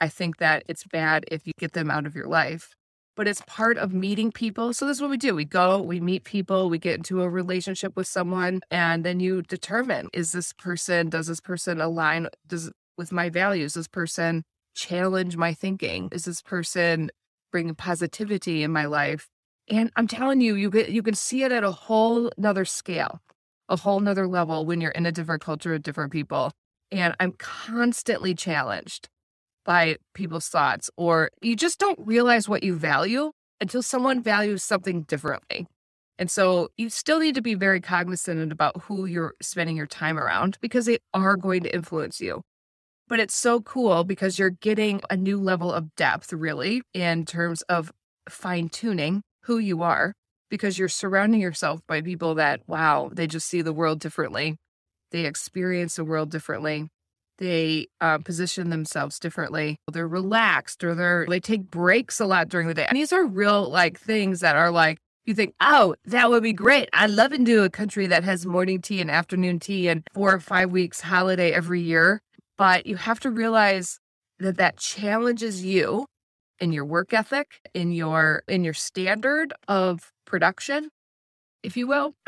i 0.00 0.08
think 0.08 0.38
that 0.38 0.62
it's 0.68 0.84
bad 0.84 1.24
if 1.30 1.46
you 1.46 1.52
get 1.58 1.72
them 1.72 1.90
out 1.90 2.06
of 2.06 2.14
your 2.14 2.28
life 2.28 2.74
but 3.18 3.26
it's 3.26 3.42
part 3.48 3.76
of 3.78 3.92
meeting 3.92 4.30
people. 4.30 4.72
So 4.72 4.86
this 4.86 4.98
is 4.98 5.00
what 5.00 5.10
we 5.10 5.16
do. 5.16 5.34
We 5.34 5.44
go, 5.44 5.82
we 5.82 5.98
meet 5.98 6.22
people, 6.22 6.70
we 6.70 6.78
get 6.78 6.98
into 6.98 7.20
a 7.20 7.28
relationship 7.28 7.96
with 7.96 8.06
someone, 8.06 8.60
and 8.70 9.04
then 9.04 9.18
you 9.18 9.42
determine 9.42 10.08
is 10.12 10.30
this 10.30 10.52
person, 10.52 11.10
does 11.10 11.26
this 11.26 11.40
person 11.40 11.80
align 11.80 12.28
does 12.46 12.70
with 12.96 13.10
my 13.10 13.28
values? 13.28 13.72
Does 13.72 13.80
this 13.80 13.88
person 13.88 14.44
challenge 14.76 15.36
my 15.36 15.52
thinking? 15.52 16.08
Is 16.12 16.26
this 16.26 16.40
person 16.42 17.10
bringing 17.50 17.74
positivity 17.74 18.62
in 18.62 18.70
my 18.70 18.84
life? 18.84 19.28
And 19.68 19.90
I'm 19.96 20.06
telling 20.06 20.40
you, 20.40 20.54
you 20.54 20.70
can, 20.70 20.92
you 20.92 21.02
can 21.02 21.14
see 21.14 21.42
it 21.42 21.50
at 21.50 21.64
a 21.64 21.72
whole 21.72 22.30
nother 22.38 22.64
scale, 22.64 23.18
a 23.68 23.76
whole 23.76 24.00
nother 24.00 24.26
level 24.26 24.64
when 24.64 24.80
you're 24.80 24.90
in 24.92 25.06
a 25.06 25.12
different 25.12 25.42
culture 25.42 25.72
with 25.72 25.82
different 25.82 26.12
people. 26.12 26.52
And 26.90 27.14
I'm 27.20 27.32
constantly 27.32 28.34
challenged 28.34 29.08
by 29.64 29.96
people's 30.14 30.48
thoughts, 30.48 30.90
or 30.96 31.30
you 31.42 31.54
just 31.54 31.78
don't 31.78 31.98
realize 31.98 32.48
what 32.48 32.62
you 32.62 32.74
value 32.74 33.32
until 33.60 33.82
someone 33.82 34.22
values 34.22 34.62
something 34.62 35.02
differently. 35.02 35.66
And 36.18 36.30
so 36.30 36.70
you 36.76 36.88
still 36.88 37.20
need 37.20 37.34
to 37.34 37.42
be 37.42 37.54
very 37.54 37.80
cognizant 37.80 38.50
about 38.50 38.82
who 38.82 39.04
you're 39.04 39.34
spending 39.40 39.76
your 39.76 39.86
time 39.86 40.18
around 40.18 40.58
because 40.60 40.86
they 40.86 40.98
are 41.14 41.36
going 41.36 41.62
to 41.62 41.74
influence 41.74 42.20
you. 42.20 42.42
But 43.06 43.20
it's 43.20 43.36
so 43.36 43.60
cool 43.60 44.04
because 44.04 44.38
you're 44.38 44.50
getting 44.50 45.00
a 45.10 45.16
new 45.16 45.38
level 45.38 45.72
of 45.72 45.94
depth, 45.94 46.32
really, 46.32 46.82
in 46.92 47.24
terms 47.24 47.62
of 47.62 47.92
fine 48.28 48.68
tuning 48.68 49.22
who 49.44 49.58
you 49.58 49.82
are 49.82 50.12
because 50.50 50.78
you're 50.78 50.88
surrounding 50.88 51.40
yourself 51.40 51.80
by 51.86 52.00
people 52.00 52.34
that, 52.36 52.60
wow, 52.66 53.10
they 53.12 53.26
just 53.26 53.48
see 53.48 53.62
the 53.62 53.72
world 53.72 54.00
differently. 54.00 54.56
They 55.10 55.24
experience 55.24 55.96
the 55.96 56.04
world 56.04 56.30
differently 56.30 56.88
they 57.38 57.86
uh, 58.00 58.18
position 58.18 58.70
themselves 58.70 59.18
differently. 59.18 59.78
They're 59.90 60.08
relaxed 60.08 60.84
or 60.84 60.94
they're 60.94 61.26
they 61.28 61.40
take 61.40 61.70
breaks 61.70 62.20
a 62.20 62.26
lot 62.26 62.48
during 62.48 62.68
the 62.68 62.74
day. 62.74 62.86
And 62.86 62.96
these 62.96 63.12
are 63.12 63.24
real 63.24 63.70
like 63.70 63.98
things 63.98 64.40
that 64.40 64.56
are 64.56 64.70
like 64.70 64.98
you 65.24 65.34
think, 65.34 65.54
oh, 65.60 65.94
that 66.06 66.30
would 66.30 66.42
be 66.42 66.54
great. 66.54 66.88
I'd 66.92 67.10
love 67.10 67.32
to 67.32 67.38
do 67.38 67.62
a 67.62 67.70
country 67.70 68.06
that 68.06 68.24
has 68.24 68.46
morning 68.46 68.80
tea 68.80 69.00
and 69.00 69.10
afternoon 69.10 69.60
tea 69.60 69.88
and 69.88 70.02
four 70.14 70.32
or 70.32 70.40
five 70.40 70.70
weeks 70.70 71.02
holiday 71.02 71.52
every 71.52 71.82
year. 71.82 72.20
But 72.56 72.86
you 72.86 72.96
have 72.96 73.20
to 73.20 73.30
realize 73.30 73.98
that 74.38 74.56
that 74.56 74.78
challenges 74.78 75.64
you 75.64 76.06
in 76.60 76.72
your 76.72 76.84
work 76.84 77.12
ethic, 77.12 77.60
in 77.74 77.92
your 77.92 78.42
in 78.48 78.64
your 78.64 78.74
standard 78.74 79.52
of 79.66 80.12
production, 80.24 80.90
if 81.62 81.76
you 81.76 81.86
will. 81.86 82.14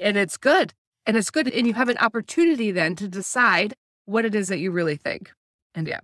and 0.00 0.16
it's 0.16 0.36
good. 0.36 0.74
And 1.06 1.16
it's 1.16 1.30
good. 1.30 1.48
And 1.48 1.66
you 1.66 1.74
have 1.74 1.88
an 1.88 1.98
opportunity 1.98 2.70
then 2.70 2.94
to 2.96 3.08
decide 3.08 3.74
what 4.04 4.24
it 4.24 4.34
is 4.34 4.48
that 4.48 4.58
you 4.58 4.70
really 4.70 4.96
think. 4.96 5.32
And 5.74 5.88
yeah, 5.88 6.00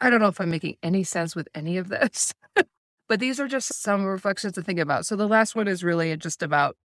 I 0.00 0.10
don't 0.10 0.20
know 0.20 0.28
if 0.28 0.40
I'm 0.40 0.50
making 0.50 0.76
any 0.82 1.04
sense 1.04 1.36
with 1.36 1.48
any 1.54 1.76
of 1.76 1.88
this, 1.88 2.34
but 3.08 3.20
these 3.20 3.38
are 3.40 3.48
just 3.48 3.80
some 3.80 4.04
reflections 4.04 4.54
to 4.54 4.62
think 4.62 4.78
about. 4.78 5.06
So 5.06 5.16
the 5.16 5.28
last 5.28 5.54
one 5.54 5.68
is 5.68 5.84
really 5.84 6.16
just 6.16 6.42
about 6.42 6.76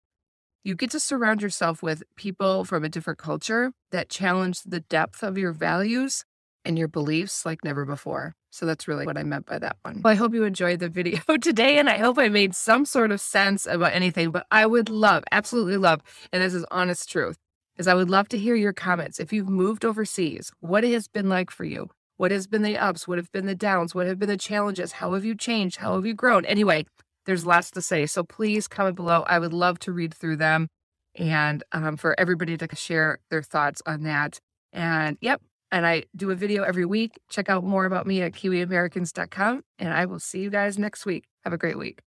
you 0.62 0.74
get 0.74 0.90
to 0.92 1.00
surround 1.00 1.42
yourself 1.42 1.82
with 1.82 2.02
people 2.16 2.64
from 2.64 2.84
a 2.84 2.88
different 2.88 3.18
culture 3.18 3.72
that 3.90 4.08
challenge 4.08 4.62
the 4.62 4.80
depth 4.80 5.22
of 5.22 5.36
your 5.36 5.52
values 5.52 6.24
and 6.64 6.78
your 6.78 6.88
beliefs 6.88 7.44
like 7.44 7.62
never 7.62 7.84
before. 7.84 8.34
So 8.54 8.66
that's 8.66 8.86
really 8.86 9.04
what 9.04 9.18
I 9.18 9.24
meant 9.24 9.46
by 9.46 9.58
that 9.58 9.78
one. 9.82 10.00
Well, 10.04 10.12
I 10.12 10.14
hope 10.14 10.32
you 10.32 10.44
enjoyed 10.44 10.78
the 10.78 10.88
video 10.88 11.18
today, 11.40 11.76
and 11.76 11.90
I 11.90 11.98
hope 11.98 12.18
I 12.18 12.28
made 12.28 12.54
some 12.54 12.84
sort 12.84 13.10
of 13.10 13.20
sense 13.20 13.66
about 13.66 13.92
anything. 13.92 14.30
But 14.30 14.46
I 14.48 14.64
would 14.64 14.88
love, 14.88 15.24
absolutely 15.32 15.76
love, 15.76 16.02
and 16.32 16.40
this 16.40 16.54
is 16.54 16.64
honest 16.70 17.10
truth, 17.10 17.36
is 17.78 17.88
I 17.88 17.94
would 17.94 18.10
love 18.10 18.28
to 18.28 18.38
hear 18.38 18.54
your 18.54 18.72
comments. 18.72 19.18
If 19.18 19.32
you've 19.32 19.48
moved 19.48 19.84
overseas, 19.84 20.52
what 20.60 20.84
it 20.84 20.92
has 20.92 21.08
been 21.08 21.28
like 21.28 21.50
for 21.50 21.64
you? 21.64 21.90
What 22.16 22.30
has 22.30 22.46
been 22.46 22.62
the 22.62 22.78
ups? 22.78 23.08
What 23.08 23.18
have 23.18 23.32
been 23.32 23.46
the 23.46 23.56
downs? 23.56 23.92
What 23.92 24.06
have 24.06 24.20
been 24.20 24.28
the 24.28 24.36
challenges? 24.36 24.92
How 24.92 25.14
have 25.14 25.24
you 25.24 25.34
changed? 25.34 25.78
How 25.78 25.96
have 25.96 26.06
you 26.06 26.14
grown? 26.14 26.44
Anyway, 26.44 26.86
there's 27.26 27.44
lots 27.44 27.72
to 27.72 27.82
say. 27.82 28.06
So 28.06 28.22
please 28.22 28.68
comment 28.68 28.94
below. 28.94 29.24
I 29.26 29.40
would 29.40 29.52
love 29.52 29.80
to 29.80 29.92
read 29.92 30.14
through 30.14 30.36
them 30.36 30.68
and 31.16 31.64
um, 31.72 31.96
for 31.96 32.14
everybody 32.20 32.56
to 32.56 32.68
share 32.76 33.18
their 33.30 33.42
thoughts 33.42 33.82
on 33.84 34.04
that. 34.04 34.38
And 34.72 35.18
yep, 35.20 35.42
and 35.74 35.84
I 35.84 36.04
do 36.14 36.30
a 36.30 36.36
video 36.36 36.62
every 36.62 36.86
week. 36.86 37.18
Check 37.28 37.50
out 37.50 37.64
more 37.64 37.84
about 37.84 38.06
me 38.06 38.22
at 38.22 38.32
kiwiamericans.com. 38.32 39.62
And 39.80 39.92
I 39.92 40.06
will 40.06 40.20
see 40.20 40.40
you 40.40 40.48
guys 40.48 40.78
next 40.78 41.04
week. 41.04 41.24
Have 41.42 41.52
a 41.52 41.58
great 41.58 41.76
week. 41.76 42.03